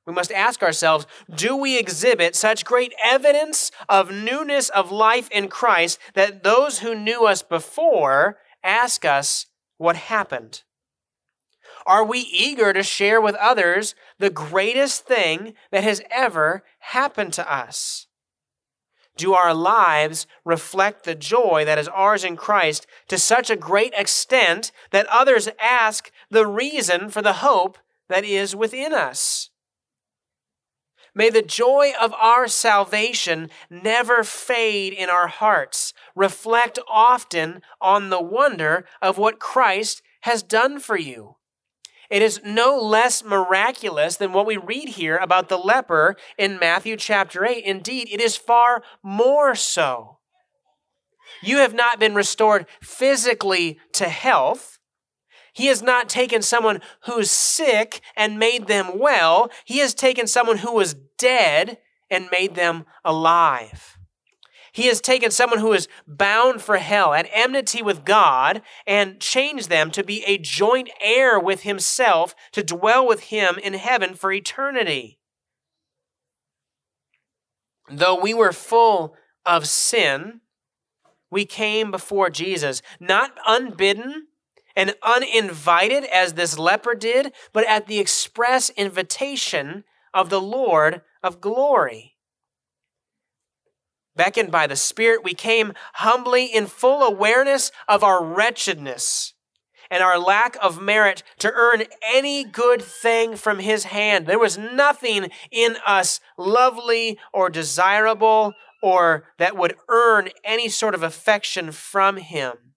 We 0.06 0.14
must 0.14 0.32
ask 0.32 0.62
ourselves 0.62 1.08
do 1.34 1.56
we 1.56 1.78
exhibit 1.78 2.36
such 2.36 2.66
great 2.66 2.94
evidence 3.04 3.72
of 3.90 4.12
newness 4.12 4.70
of 4.70 4.92
life 4.92 5.30
in 5.32 5.48
Christ 5.48 6.00
that 6.14 6.44
those 6.44 6.80
who 6.80 6.94
knew 6.94 7.26
us 7.26 7.42
before 7.42 8.38
ask 8.64 9.04
us 9.04 9.48
what 9.78 9.96
happened? 9.96 10.64
Are 11.88 12.04
we 12.04 12.20
eager 12.20 12.74
to 12.74 12.84
share 12.84 13.22
with 13.22 13.36
others 13.36 13.96
the 14.18 14.30
greatest 14.30 15.06
thing 15.06 15.54
that 15.72 15.84
has 15.84 16.02
ever 16.10 16.64
happened 16.80 17.34
to 17.34 17.52
us? 17.52 18.08
Do 19.18 19.34
our 19.34 19.54
lives 19.54 20.28
reflect 20.44 21.04
the 21.04 21.16
joy 21.16 21.64
that 21.66 21.78
is 21.78 21.88
ours 21.88 22.24
in 22.24 22.36
Christ 22.36 22.86
to 23.08 23.18
such 23.18 23.50
a 23.50 23.56
great 23.56 23.94
extent 23.96 24.72
that 24.92 25.08
others 25.08 25.48
ask 25.60 26.12
the 26.30 26.46
reason 26.46 27.10
for 27.10 27.22
the 27.22 27.34
hope 27.34 27.78
that 28.10 28.26
is 28.26 28.56
within 28.56 28.94
us? 28.94 29.52
May 31.16 31.30
the 31.30 31.42
joy 31.42 31.94
of 32.00 32.14
our 32.14 32.48
salvation 32.50 33.50
never 33.70 34.24
fade 34.24 34.92
in 34.92 35.10
our 35.10 35.28
hearts. 35.28 35.94
Reflect 36.14 36.78
often 36.90 37.62
on 37.80 38.10
the 38.10 38.22
wonder 38.22 38.86
of 39.02 39.18
what 39.18 39.40
Christ 39.40 40.02
has 40.22 40.44
done 40.44 40.80
for 40.80 40.98
you. 40.98 41.38
It 42.10 42.22
is 42.22 42.42
no 42.44 42.78
less 42.78 43.24
miraculous 43.24 44.18
than 44.18 44.34
what 44.34 44.46
we 44.46 44.58
read 44.58 44.90
here 44.90 45.18
about 45.18 45.50
the 45.50 45.58
leper 45.58 46.16
in 46.38 46.60
Matthew 46.60 46.98
chapter 46.98 47.46
8. 47.46 47.64
Indeed, 47.64 48.10
it 48.12 48.22
is 48.22 48.36
far 48.36 48.84
more 49.02 49.56
so. 49.56 50.20
You 51.42 51.58
have 51.58 51.74
not 51.74 52.00
been 52.00 52.14
restored 52.14 52.68
physically 52.82 53.80
to 53.94 54.10
health. 54.10 54.75
He 55.56 55.68
has 55.68 55.82
not 55.82 56.10
taken 56.10 56.42
someone 56.42 56.82
who's 57.06 57.32
sick 57.32 58.02
and 58.18 58.38
made 58.38 58.68
them 58.68 59.00
well. 59.00 59.50
He 59.64 59.78
has 59.78 59.94
taken 59.94 60.28
someone 60.28 60.58
who 60.58 60.74
was 60.74 60.96
dead 61.18 61.78
and 62.12 62.28
made 62.30 62.56
them 62.56 62.84
alive. 63.06 63.98
He 64.74 64.88
has 64.88 65.00
taken 65.00 65.32
someone 65.32 65.60
who 65.60 65.72
is 65.72 65.88
bound 66.06 66.62
for 66.62 66.76
hell, 66.76 67.14
at 67.14 67.30
enmity 67.32 67.82
with 67.82 68.04
God, 68.04 68.64
and 68.86 69.22
changed 69.22 69.70
them 69.70 69.92
to 69.92 70.04
be 70.04 70.26
a 70.26 70.38
joint 70.38 70.90
heir 71.00 71.40
with 71.40 71.62
himself, 71.62 72.36
to 72.52 72.62
dwell 72.62 73.08
with 73.08 73.22
him 73.22 73.58
in 73.58 73.76
heaven 73.76 74.14
for 74.14 74.34
eternity. 74.34 75.20
Though 77.90 78.20
we 78.20 78.34
were 78.34 78.52
full 78.52 79.16
of 79.46 79.70
sin, 79.70 80.42
we 81.32 81.46
came 81.46 81.92
before 81.92 82.30
Jesus, 82.30 82.82
not 83.00 83.32
unbidden 83.48 84.28
and 84.76 84.96
uninvited 85.04 86.04
as 86.06 86.34
this 86.34 86.58
leper 86.58 86.96
did, 86.96 87.32
but 87.54 87.68
at 87.68 87.88
the 87.88 88.00
express 88.00 88.70
invitation 88.72 89.84
of 90.14 90.30
the 90.30 90.42
Lord 90.42 91.02
of 91.24 91.42
glory. 91.42 92.16
Beckoned 94.16 94.52
by 94.52 94.66
the 94.66 94.78
Spirit, 94.78 95.24
we 95.24 95.34
came 95.34 95.74
humbly 95.96 96.46
in 96.46 96.68
full 96.68 97.04
awareness 97.04 97.72
of 97.88 98.04
our 98.04 98.24
wretchedness 98.24 99.34
and 99.92 100.02
our 100.02 100.18
lack 100.18 100.58
of 100.62 100.82
merit 100.82 101.22
to 101.40 101.52
earn 101.54 101.84
any 102.14 102.44
good 102.44 102.82
thing 102.82 103.36
from 103.36 103.60
His 103.60 103.86
hand. 103.86 104.26
There 104.26 104.40
was 104.40 104.58
nothing 104.58 105.30
in 105.52 105.78
us 105.86 106.20
lovely 106.38 107.20
or 107.34 107.50
desirable 107.50 108.54
or 108.82 109.26
that 109.38 109.58
would 109.58 109.76
earn 109.90 110.30
any 110.44 110.70
sort 110.70 110.96
of 110.96 111.04
affection 111.04 111.72
from 111.72 112.18
Him. 112.18 112.75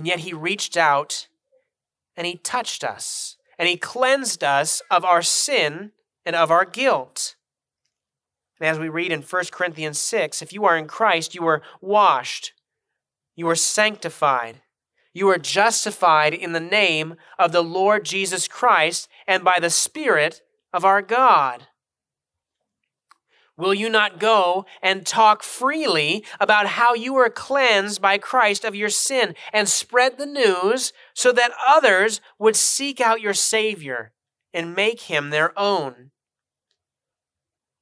And 0.00 0.06
yet 0.06 0.20
He 0.20 0.32
reached 0.32 0.78
out 0.78 1.28
and 2.16 2.26
He 2.26 2.36
touched 2.36 2.82
us 2.82 3.36
and 3.58 3.68
He 3.68 3.76
cleansed 3.76 4.42
us 4.42 4.80
of 4.90 5.04
our 5.04 5.20
sin 5.20 5.92
and 6.24 6.34
of 6.34 6.50
our 6.50 6.64
guilt. 6.64 7.36
And 8.58 8.66
as 8.66 8.78
we 8.78 8.88
read 8.88 9.12
in 9.12 9.20
1 9.20 9.44
Corinthians 9.52 9.98
6, 9.98 10.40
if 10.40 10.54
you 10.54 10.64
are 10.64 10.74
in 10.74 10.86
Christ, 10.86 11.34
you 11.34 11.46
are 11.46 11.60
washed, 11.82 12.54
you 13.36 13.46
are 13.50 13.54
sanctified, 13.54 14.62
you 15.12 15.28
are 15.28 15.36
justified 15.36 16.32
in 16.32 16.54
the 16.54 16.60
name 16.60 17.16
of 17.38 17.52
the 17.52 17.62
Lord 17.62 18.06
Jesus 18.06 18.48
Christ 18.48 19.06
and 19.26 19.44
by 19.44 19.58
the 19.60 19.68
Spirit 19.68 20.40
of 20.72 20.82
our 20.82 21.02
God. 21.02 21.66
Will 23.60 23.74
you 23.74 23.90
not 23.90 24.18
go 24.18 24.64
and 24.80 25.06
talk 25.06 25.42
freely 25.42 26.24
about 26.40 26.66
how 26.66 26.94
you 26.94 27.12
were 27.12 27.28
cleansed 27.28 28.00
by 28.00 28.16
Christ 28.16 28.64
of 28.64 28.74
your 28.74 28.88
sin 28.88 29.34
and 29.52 29.68
spread 29.68 30.16
the 30.16 30.24
news 30.24 30.94
so 31.12 31.30
that 31.32 31.52
others 31.68 32.22
would 32.38 32.56
seek 32.56 33.02
out 33.02 33.20
your 33.20 33.34
Savior 33.34 34.12
and 34.54 34.74
make 34.74 35.02
him 35.02 35.28
their 35.28 35.52
own? 35.58 36.10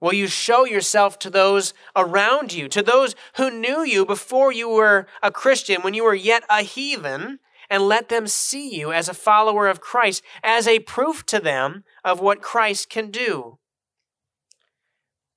Will 0.01 0.13
you 0.13 0.27
show 0.27 0.65
yourself 0.65 1.17
to 1.21 1.31
those 1.31 1.75
around 1.95 2.53
you, 2.53 2.69
to 2.71 2.83
those 2.83 3.15
who 3.37 3.49
knew 3.49 3.85
you 3.85 4.05
before 4.05 4.51
you 4.51 4.69
were 4.69 5.07
a 5.23 5.31
Christian, 5.31 5.83
when 5.83 5.95
you 5.95 6.03
were 6.03 6.15
yet 6.15 6.43
a 6.51 6.63
heathen, 6.63 7.39
and 7.71 7.85
let 7.85 8.09
them 8.09 8.27
see 8.27 8.75
you 8.75 8.93
as 8.93 9.09
a 9.09 9.15
follower 9.15 9.69
of 9.69 9.81
Christ, 9.81 10.25
as 10.43 10.67
a 10.67 10.81
proof 10.81 11.25
to 11.27 11.39
them 11.39 11.85
of 12.05 12.19
what 12.19 12.43
Christ 12.43 12.91
can 12.91 13.13
do? 13.13 13.59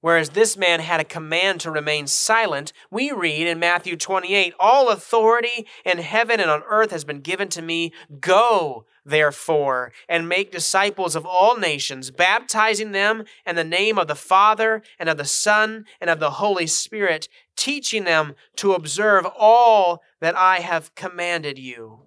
Whereas 0.02 0.32
this 0.32 0.58
man 0.58 0.80
had 0.80 1.00
a 1.00 1.06
command 1.06 1.62
to 1.62 1.72
remain 1.72 2.08
silent, 2.08 2.74
we 2.90 3.12
read 3.12 3.48
in 3.48 3.60
Matthew 3.60 3.96
28 3.96 4.54
All 4.60 4.90
authority 4.90 5.68
in 5.86 6.00
heaven 6.00 6.40
and 6.40 6.50
on 6.50 6.64
earth 6.68 6.90
has 6.90 7.04
been 7.04 7.22
given 7.22 7.50
to 7.50 7.62
me. 7.62 7.94
Go, 8.20 8.86
therefore, 9.06 9.92
and 10.10 10.28
make 10.28 10.52
disciples 10.52 11.16
of 11.16 11.26
all 11.26 11.56
nations, 11.56 12.10
baptizing 12.10 12.94
them 12.94 13.26
in 13.46 13.56
the 13.56 13.64
name 13.64 14.00
of 14.00 14.08
the 14.08 14.16
Father 14.16 14.82
and 14.98 15.08
of 15.08 15.18
the 15.18 15.26
Son 15.26 15.86
and 16.02 16.10
of 16.10 16.20
the 16.20 16.32
Holy 16.32 16.66
Spirit, 16.68 17.30
teaching 17.56 18.04
them 18.04 18.34
to 18.56 18.74
observe 18.74 19.28
all 19.38 20.02
that 20.20 20.36
I 20.36 20.62
have 20.62 20.96
commanded 20.96 21.60
you. 21.60 22.00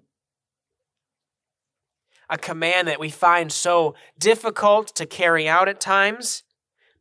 A 2.28 2.38
command 2.38 2.88
that 2.88 2.98
we 2.98 3.10
find 3.10 3.52
so 3.52 3.94
difficult 4.18 4.88
to 4.96 5.06
carry 5.06 5.48
out 5.48 5.68
at 5.68 5.78
times 5.78 6.43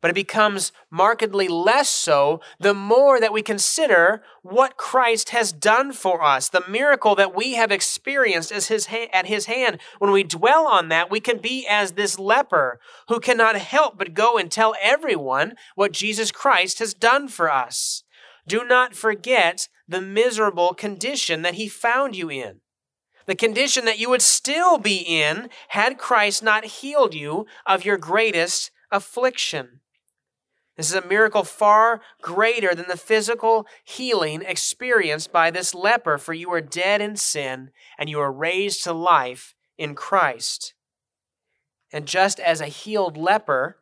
but 0.04 0.10
it 0.10 0.14
becomes 0.14 0.70
markedly 0.90 1.48
less 1.48 1.88
so 1.88 2.38
the 2.60 2.74
more 2.74 3.18
that 3.18 3.32
we 3.32 3.40
consider 3.40 4.22
what 4.42 4.76
Christ 4.76 5.30
has 5.30 5.50
done 5.50 5.94
for 5.94 6.22
us, 6.22 6.50
the 6.50 6.62
miracle 6.68 7.14
that 7.14 7.34
we 7.34 7.54
have 7.54 7.72
experienced 7.72 8.52
as 8.52 8.68
his 8.68 8.88
ha- 8.88 9.08
at 9.14 9.24
his 9.24 9.46
hand. 9.46 9.78
When 10.00 10.10
we 10.10 10.22
dwell 10.22 10.66
on 10.66 10.90
that, 10.90 11.10
we 11.10 11.20
can 11.20 11.38
be 11.38 11.66
as 11.66 11.92
this 11.92 12.18
leper 12.18 12.80
who 13.08 13.18
cannot 13.18 13.56
help 13.56 13.96
but 13.96 14.12
go 14.12 14.36
and 14.36 14.52
tell 14.52 14.74
everyone 14.78 15.54
what 15.74 15.92
Jesus 15.92 16.30
Christ 16.30 16.80
has 16.80 16.92
done 16.92 17.26
for 17.26 17.50
us. 17.50 18.04
Do 18.46 18.62
not 18.62 18.94
forget 18.94 19.70
the 19.88 20.02
miserable 20.02 20.74
condition 20.74 21.40
that 21.40 21.54
he 21.54 21.66
found 21.66 22.14
you 22.14 22.28
in. 22.28 22.60
The 23.24 23.34
condition 23.34 23.86
that 23.86 23.98
you 23.98 24.10
would 24.10 24.20
still 24.20 24.76
be 24.76 24.98
in 24.98 25.48
had 25.68 25.96
Christ 25.96 26.42
not 26.42 26.66
healed 26.66 27.14
you 27.14 27.46
of 27.64 27.86
your 27.86 27.96
greatest 27.96 28.70
affliction. 28.90 29.80
This 30.76 30.90
is 30.90 30.96
a 30.96 31.06
miracle 31.06 31.44
far 31.44 32.00
greater 32.20 32.74
than 32.74 32.86
the 32.88 32.96
physical 32.96 33.66
healing 33.84 34.42
experienced 34.42 35.30
by 35.30 35.50
this 35.50 35.72
leper, 35.72 36.18
for 36.18 36.34
you 36.34 36.52
are 36.52 36.60
dead 36.60 37.00
in 37.00 37.16
sin 37.16 37.70
and 37.96 38.10
you 38.10 38.18
are 38.18 38.32
raised 38.32 38.82
to 38.84 38.92
life 38.92 39.54
in 39.78 39.94
Christ. 39.94 40.74
And 41.92 42.06
just 42.06 42.40
as 42.40 42.60
a 42.60 42.66
healed 42.66 43.16
leper 43.16 43.78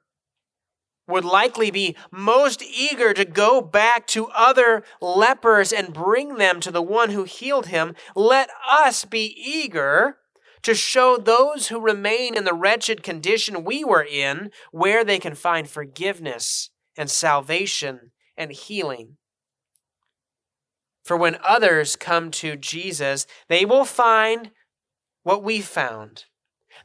would 1.08 1.24
likely 1.24 1.70
be 1.70 1.96
most 2.10 2.62
eager 2.62 3.14
to 3.14 3.24
go 3.24 3.62
back 3.62 4.06
to 4.08 4.28
other 4.28 4.84
lepers 5.00 5.72
and 5.72 5.94
bring 5.94 6.36
them 6.36 6.60
to 6.60 6.70
the 6.70 6.82
one 6.82 7.10
who 7.10 7.24
healed 7.24 7.66
him, 7.66 7.94
let 8.14 8.50
us 8.70 9.06
be 9.06 9.34
eager 9.36 10.18
to 10.60 10.74
show 10.74 11.16
those 11.16 11.68
who 11.68 11.80
remain 11.80 12.36
in 12.36 12.44
the 12.44 12.54
wretched 12.54 13.02
condition 13.02 13.64
we 13.64 13.82
were 13.82 14.04
in 14.04 14.50
where 14.70 15.04
they 15.04 15.18
can 15.18 15.34
find 15.34 15.68
forgiveness 15.68 16.70
and 16.96 17.10
salvation 17.10 18.12
and 18.36 18.52
healing. 18.52 19.16
For 21.04 21.16
when 21.16 21.38
others 21.44 21.96
come 21.96 22.30
to 22.32 22.56
Jesus, 22.56 23.26
they 23.48 23.64
will 23.64 23.84
find 23.84 24.50
what 25.22 25.42
we 25.42 25.60
found. 25.60 26.24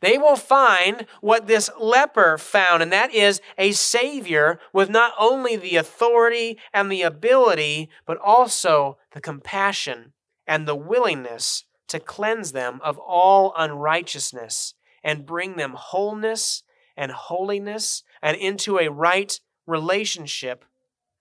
They 0.02 0.18
will 0.18 0.36
find 0.36 1.06
what 1.22 1.48
this 1.48 1.70
leper 1.80 2.38
found, 2.38 2.84
and 2.84 2.92
that 2.92 3.14
is 3.14 3.42
a 3.58 3.72
Savior 3.72 4.60
with 4.74 4.90
not 4.90 5.14
only 5.18 5.56
the 5.56 5.76
authority 5.76 6.58
and 6.74 6.92
the 6.92 7.02
ability, 7.02 7.90
but 8.06 8.18
also 8.18 8.98
the 9.14 9.22
compassion 9.22 10.14
and 10.46 10.68
the 10.68 10.76
willingness 10.76 11.64
to 11.88 12.00
cleanse 12.00 12.52
them 12.52 12.80
of 12.84 12.98
all 12.98 13.54
unrighteousness 13.58 14.74
and 15.04 15.26
bring 15.26 15.56
them 15.56 15.74
wholeness 15.78 16.64
and 16.96 17.12
holiness 17.12 18.04
and 18.22 18.36
into 18.38 18.78
a 18.80 18.90
right 18.90 19.40
relationship 19.68 20.66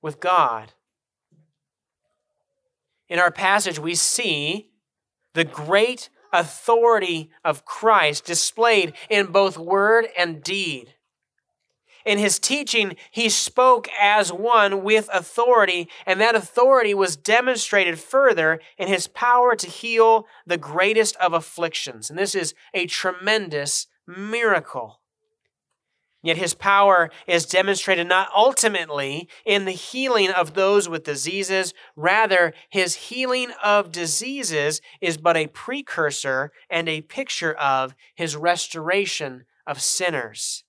with 0.00 0.20
God. 0.20 0.72
In 3.08 3.18
our 3.18 3.30
passage, 3.30 3.78
we 3.78 3.94
see 3.94 4.70
the 5.34 5.44
great 5.44 6.08
authority 6.32 7.30
of 7.44 7.64
Christ 7.64 8.24
displayed 8.24 8.94
in 9.10 9.26
both 9.26 9.58
word 9.58 10.06
and 10.18 10.42
deed. 10.42 10.94
In 12.04 12.18
his 12.18 12.38
teaching, 12.38 12.94
he 13.10 13.28
spoke 13.28 13.88
as 14.00 14.32
one 14.32 14.84
with 14.84 15.08
authority, 15.12 15.88
and 16.06 16.20
that 16.20 16.36
authority 16.36 16.94
was 16.94 17.16
demonstrated 17.16 17.98
further 17.98 18.60
in 18.78 18.86
his 18.86 19.08
power 19.08 19.56
to 19.56 19.66
heal 19.66 20.26
the 20.46 20.56
greatest 20.56 21.16
of 21.16 21.32
afflictions. 21.32 22.08
And 22.08 22.16
this 22.16 22.36
is 22.36 22.54
a 22.72 22.86
tremendous 22.86 23.88
miracle. 24.06 25.00
Yet 26.26 26.38
his 26.38 26.54
power 26.54 27.08
is 27.28 27.46
demonstrated 27.46 28.08
not 28.08 28.30
ultimately 28.34 29.28
in 29.44 29.64
the 29.64 29.70
healing 29.70 30.28
of 30.28 30.54
those 30.54 30.88
with 30.88 31.04
diseases. 31.04 31.72
Rather, 31.94 32.52
his 32.68 32.96
healing 32.96 33.52
of 33.62 33.92
diseases 33.92 34.80
is 35.00 35.18
but 35.18 35.36
a 35.36 35.46
precursor 35.46 36.50
and 36.68 36.88
a 36.88 37.02
picture 37.02 37.54
of 37.54 37.94
his 38.16 38.34
restoration 38.34 39.44
of 39.68 39.80
sinners. 39.80 40.64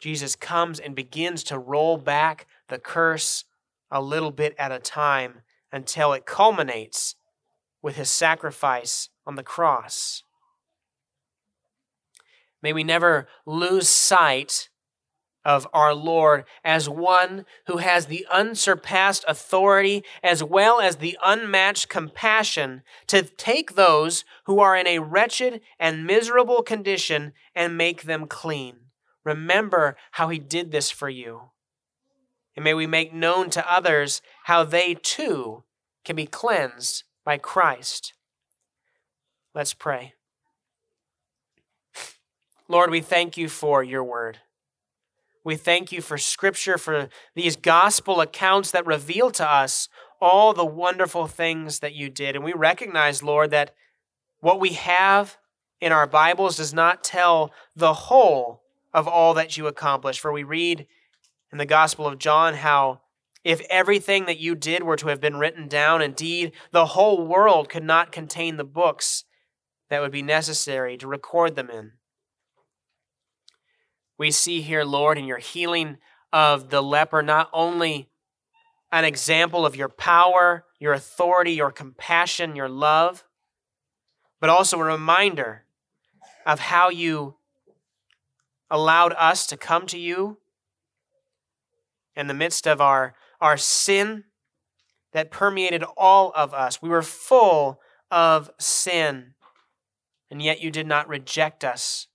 Jesus 0.00 0.34
comes 0.34 0.80
and 0.80 0.96
begins 0.96 1.44
to 1.44 1.56
roll 1.56 1.96
back 1.96 2.48
the 2.66 2.80
curse 2.80 3.44
a 3.92 4.02
little 4.02 4.32
bit 4.32 4.56
at 4.58 4.72
a 4.72 4.80
time 4.80 5.42
until 5.70 6.12
it 6.12 6.26
culminates 6.26 7.14
with 7.80 7.94
his 7.94 8.10
sacrifice 8.10 9.08
on 9.24 9.36
the 9.36 9.44
cross. 9.44 10.23
May 12.64 12.72
we 12.72 12.82
never 12.82 13.28
lose 13.44 13.90
sight 13.90 14.70
of 15.44 15.68
our 15.74 15.92
Lord 15.92 16.44
as 16.64 16.88
one 16.88 17.44
who 17.66 17.76
has 17.76 18.06
the 18.06 18.26
unsurpassed 18.32 19.22
authority 19.28 20.02
as 20.22 20.42
well 20.42 20.80
as 20.80 20.96
the 20.96 21.18
unmatched 21.22 21.90
compassion 21.90 22.82
to 23.08 23.20
take 23.20 23.74
those 23.74 24.24
who 24.46 24.60
are 24.60 24.74
in 24.74 24.86
a 24.86 25.00
wretched 25.00 25.60
and 25.78 26.06
miserable 26.06 26.62
condition 26.62 27.34
and 27.54 27.76
make 27.76 28.04
them 28.04 28.26
clean. 28.26 28.76
Remember 29.24 29.94
how 30.12 30.30
he 30.30 30.38
did 30.38 30.72
this 30.72 30.90
for 30.90 31.10
you. 31.10 31.50
And 32.56 32.64
may 32.64 32.72
we 32.72 32.86
make 32.86 33.12
known 33.12 33.50
to 33.50 33.70
others 33.70 34.22
how 34.44 34.64
they 34.64 34.94
too 34.94 35.64
can 36.02 36.16
be 36.16 36.24
cleansed 36.24 37.04
by 37.26 37.36
Christ. 37.36 38.14
Let's 39.54 39.74
pray. 39.74 40.14
Lord, 42.68 42.90
we 42.90 43.00
thank 43.00 43.36
you 43.36 43.48
for 43.48 43.82
your 43.82 44.02
word. 44.02 44.38
We 45.44 45.56
thank 45.56 45.92
you 45.92 46.00
for 46.00 46.16
scripture, 46.16 46.78
for 46.78 47.08
these 47.34 47.56
gospel 47.56 48.22
accounts 48.22 48.70
that 48.70 48.86
reveal 48.86 49.30
to 49.32 49.48
us 49.48 49.90
all 50.20 50.54
the 50.54 50.64
wonderful 50.64 51.26
things 51.26 51.80
that 51.80 51.94
you 51.94 52.08
did. 52.08 52.34
And 52.34 52.44
we 52.44 52.54
recognize, 52.54 53.22
Lord, 53.22 53.50
that 53.50 53.74
what 54.40 54.58
we 54.58 54.70
have 54.70 55.36
in 55.80 55.92
our 55.92 56.06
Bibles 56.06 56.56
does 56.56 56.72
not 56.72 57.04
tell 57.04 57.52
the 57.76 57.92
whole 57.92 58.62
of 58.94 59.06
all 59.06 59.34
that 59.34 59.58
you 59.58 59.66
accomplished. 59.66 60.20
For 60.20 60.32
we 60.32 60.44
read 60.44 60.86
in 61.52 61.58
the 61.58 61.66
Gospel 61.66 62.06
of 62.06 62.18
John 62.18 62.54
how 62.54 63.00
if 63.44 63.60
everything 63.68 64.24
that 64.24 64.38
you 64.38 64.54
did 64.54 64.82
were 64.82 64.96
to 64.96 65.08
have 65.08 65.20
been 65.20 65.36
written 65.36 65.68
down, 65.68 66.00
indeed, 66.00 66.52
the 66.70 66.86
whole 66.86 67.26
world 67.26 67.68
could 67.68 67.84
not 67.84 68.10
contain 68.10 68.56
the 68.56 68.64
books 68.64 69.24
that 69.90 70.00
would 70.00 70.12
be 70.12 70.22
necessary 70.22 70.96
to 70.96 71.06
record 71.06 71.54
them 71.54 71.68
in. 71.68 71.92
We 74.18 74.30
see 74.30 74.60
here, 74.60 74.84
Lord, 74.84 75.18
in 75.18 75.24
your 75.24 75.38
healing 75.38 75.98
of 76.32 76.70
the 76.70 76.82
leper, 76.82 77.22
not 77.22 77.50
only 77.52 78.08
an 78.92 79.04
example 79.04 79.66
of 79.66 79.74
your 79.74 79.88
power, 79.88 80.64
your 80.78 80.92
authority, 80.92 81.52
your 81.52 81.72
compassion, 81.72 82.54
your 82.54 82.68
love, 82.68 83.24
but 84.40 84.50
also 84.50 84.78
a 84.78 84.84
reminder 84.84 85.64
of 86.46 86.60
how 86.60 86.90
you 86.90 87.36
allowed 88.70 89.12
us 89.14 89.46
to 89.46 89.56
come 89.56 89.86
to 89.86 89.98
you 89.98 90.38
in 92.14 92.26
the 92.26 92.34
midst 92.34 92.66
of 92.66 92.80
our, 92.80 93.14
our 93.40 93.56
sin 93.56 94.24
that 95.12 95.30
permeated 95.30 95.82
all 95.96 96.32
of 96.34 96.52
us. 96.54 96.82
We 96.82 96.88
were 96.88 97.02
full 97.02 97.80
of 98.10 98.50
sin, 98.58 99.34
and 100.30 100.42
yet 100.42 100.60
you 100.60 100.70
did 100.70 100.86
not 100.86 101.08
reject 101.08 101.64
us 101.64 102.08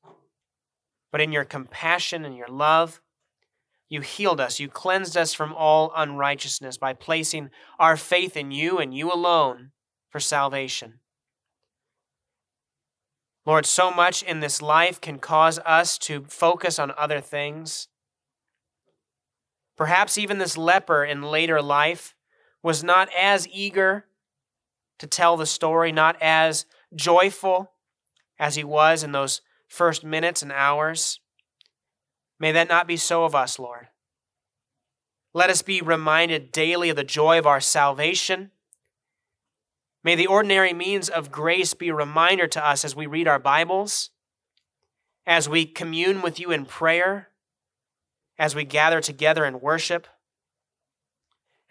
but 1.11 1.21
in 1.21 1.31
your 1.31 1.45
compassion 1.45 2.25
and 2.25 2.35
your 2.35 2.47
love, 2.47 3.01
you 3.89 4.01
healed 4.01 4.39
us. 4.39 4.59
You 4.59 4.67
cleansed 4.69 5.17
us 5.17 5.33
from 5.33 5.53
all 5.53 5.91
unrighteousness 5.95 6.77
by 6.77 6.93
placing 6.93 7.49
our 7.79 7.97
faith 7.97 8.37
in 8.37 8.51
you 8.51 8.77
and 8.77 8.93
you 8.93 9.11
alone 9.11 9.71
for 10.09 10.19
salvation. 10.19 10.99
Lord, 13.45 13.65
so 13.65 13.89
much 13.89 14.21
in 14.21 14.41
this 14.41 14.61
life 14.61 15.01
can 15.01 15.17
cause 15.17 15.57
us 15.65 15.97
to 15.99 16.25
focus 16.27 16.77
on 16.77 16.93
other 16.97 17.19
things. 17.19 17.87
Perhaps 19.75 20.17
even 20.17 20.37
this 20.37 20.57
leper 20.57 21.03
in 21.03 21.23
later 21.23 21.61
life 21.61 22.13
was 22.61 22.83
not 22.83 23.09
as 23.17 23.47
eager 23.47 24.05
to 24.99 25.07
tell 25.07 25.35
the 25.37 25.45
story, 25.45 25.91
not 25.91 26.15
as 26.21 26.65
joyful 26.93 27.71
as 28.37 28.55
he 28.55 28.63
was 28.63 29.03
in 29.03 29.13
those 29.13 29.41
first 29.69 30.03
minutes 30.03 30.41
and 30.41 30.51
hours. 30.51 31.19
May 32.39 32.51
that 32.51 32.67
not 32.67 32.87
be 32.87 32.97
so 32.97 33.23
of 33.23 33.35
us, 33.35 33.59
Lord. 33.59 33.87
Let 35.33 35.49
us 35.49 35.61
be 35.61 35.81
reminded 35.81 36.51
daily 36.51 36.89
of 36.89 36.95
the 36.95 37.03
joy 37.03 37.37
of 37.37 37.47
our 37.47 37.61
salvation. 37.61 38.51
May 40.03 40.15
the 40.15 40.27
ordinary 40.27 40.73
means 40.73 41.07
of 41.07 41.31
grace 41.31 41.73
be 41.73 41.89
a 41.89 41.95
reminder 41.95 42.47
to 42.47 42.65
us 42.65 42.83
as 42.83 42.95
we 42.95 43.05
read 43.05 43.27
our 43.27 43.39
Bibles, 43.39 44.09
as 45.25 45.47
we 45.47 45.65
commune 45.65 46.21
with 46.21 46.39
you 46.39 46.51
in 46.51 46.65
prayer, 46.65 47.29
as 48.37 48.55
we 48.55 48.63
gather 48.63 49.01
together 49.01 49.45
in 49.45 49.61
worship 49.61 50.07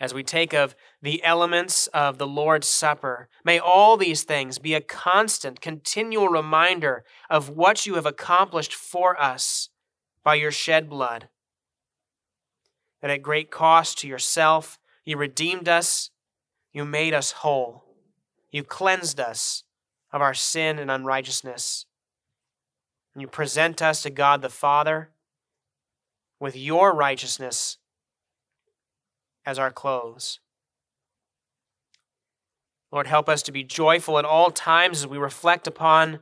as 0.00 0.14
we 0.14 0.22
take 0.22 0.52
of 0.52 0.76
the 1.02 1.22
elements 1.24 1.86
of 1.88 2.18
the 2.18 2.26
Lord's 2.26 2.68
Supper. 2.68 3.28
May 3.44 3.58
all 3.58 3.96
these 3.96 4.22
things 4.22 4.58
be 4.58 4.74
a 4.74 4.80
constant, 4.80 5.60
continual 5.60 6.28
reminder 6.28 7.04
of 7.28 7.48
what 7.50 7.86
you 7.86 7.94
have 7.94 8.06
accomplished 8.06 8.74
for 8.74 9.20
us 9.20 9.70
by 10.22 10.36
your 10.36 10.52
shed 10.52 10.88
blood. 10.88 11.28
that 13.00 13.10
at 13.10 13.22
great 13.22 13.50
cost 13.50 13.98
to 13.98 14.08
yourself, 14.08 14.78
you 15.04 15.16
redeemed 15.16 15.68
us, 15.68 16.10
you 16.72 16.84
made 16.84 17.14
us 17.14 17.30
whole, 17.30 17.84
you 18.50 18.64
cleansed 18.64 19.20
us 19.20 19.62
of 20.12 20.20
our 20.20 20.34
sin 20.34 20.78
and 20.78 20.90
unrighteousness. 20.90 21.86
And 23.14 23.22
you 23.22 23.28
present 23.28 23.82
us 23.82 24.02
to 24.02 24.10
God 24.10 24.42
the 24.42 24.48
Father 24.48 25.10
with 26.40 26.56
your 26.56 26.94
righteousness 26.94 27.78
as 29.48 29.58
our 29.58 29.70
clothes. 29.70 30.40
Lord, 32.92 33.06
help 33.06 33.30
us 33.30 33.42
to 33.44 33.52
be 33.52 33.64
joyful 33.64 34.18
at 34.18 34.26
all 34.26 34.50
times 34.50 34.98
as 34.98 35.06
we 35.06 35.16
reflect 35.16 35.66
upon 35.66 36.18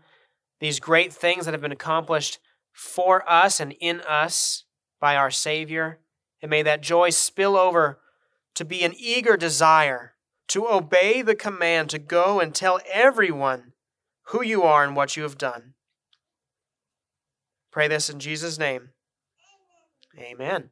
these 0.60 0.78
great 0.78 1.12
things 1.12 1.44
that 1.44 1.52
have 1.52 1.60
been 1.60 1.72
accomplished 1.72 2.38
for 2.72 3.28
us 3.28 3.58
and 3.58 3.74
in 3.80 4.00
us 4.02 4.62
by 5.00 5.16
our 5.16 5.32
Savior. 5.32 5.98
And 6.40 6.50
may 6.50 6.62
that 6.62 6.82
joy 6.82 7.10
spill 7.10 7.56
over 7.56 7.98
to 8.54 8.64
be 8.64 8.84
an 8.84 8.94
eager 8.96 9.36
desire 9.36 10.12
to 10.48 10.68
obey 10.68 11.20
the 11.20 11.34
command 11.34 11.90
to 11.90 11.98
go 11.98 12.38
and 12.38 12.54
tell 12.54 12.78
everyone 12.92 13.72
who 14.28 14.40
you 14.40 14.62
are 14.62 14.84
and 14.84 14.94
what 14.94 15.16
you 15.16 15.24
have 15.24 15.36
done. 15.36 15.74
Pray 17.72 17.88
this 17.88 18.08
in 18.08 18.20
Jesus' 18.20 18.56
name. 18.56 18.90
Amen. 20.16 20.70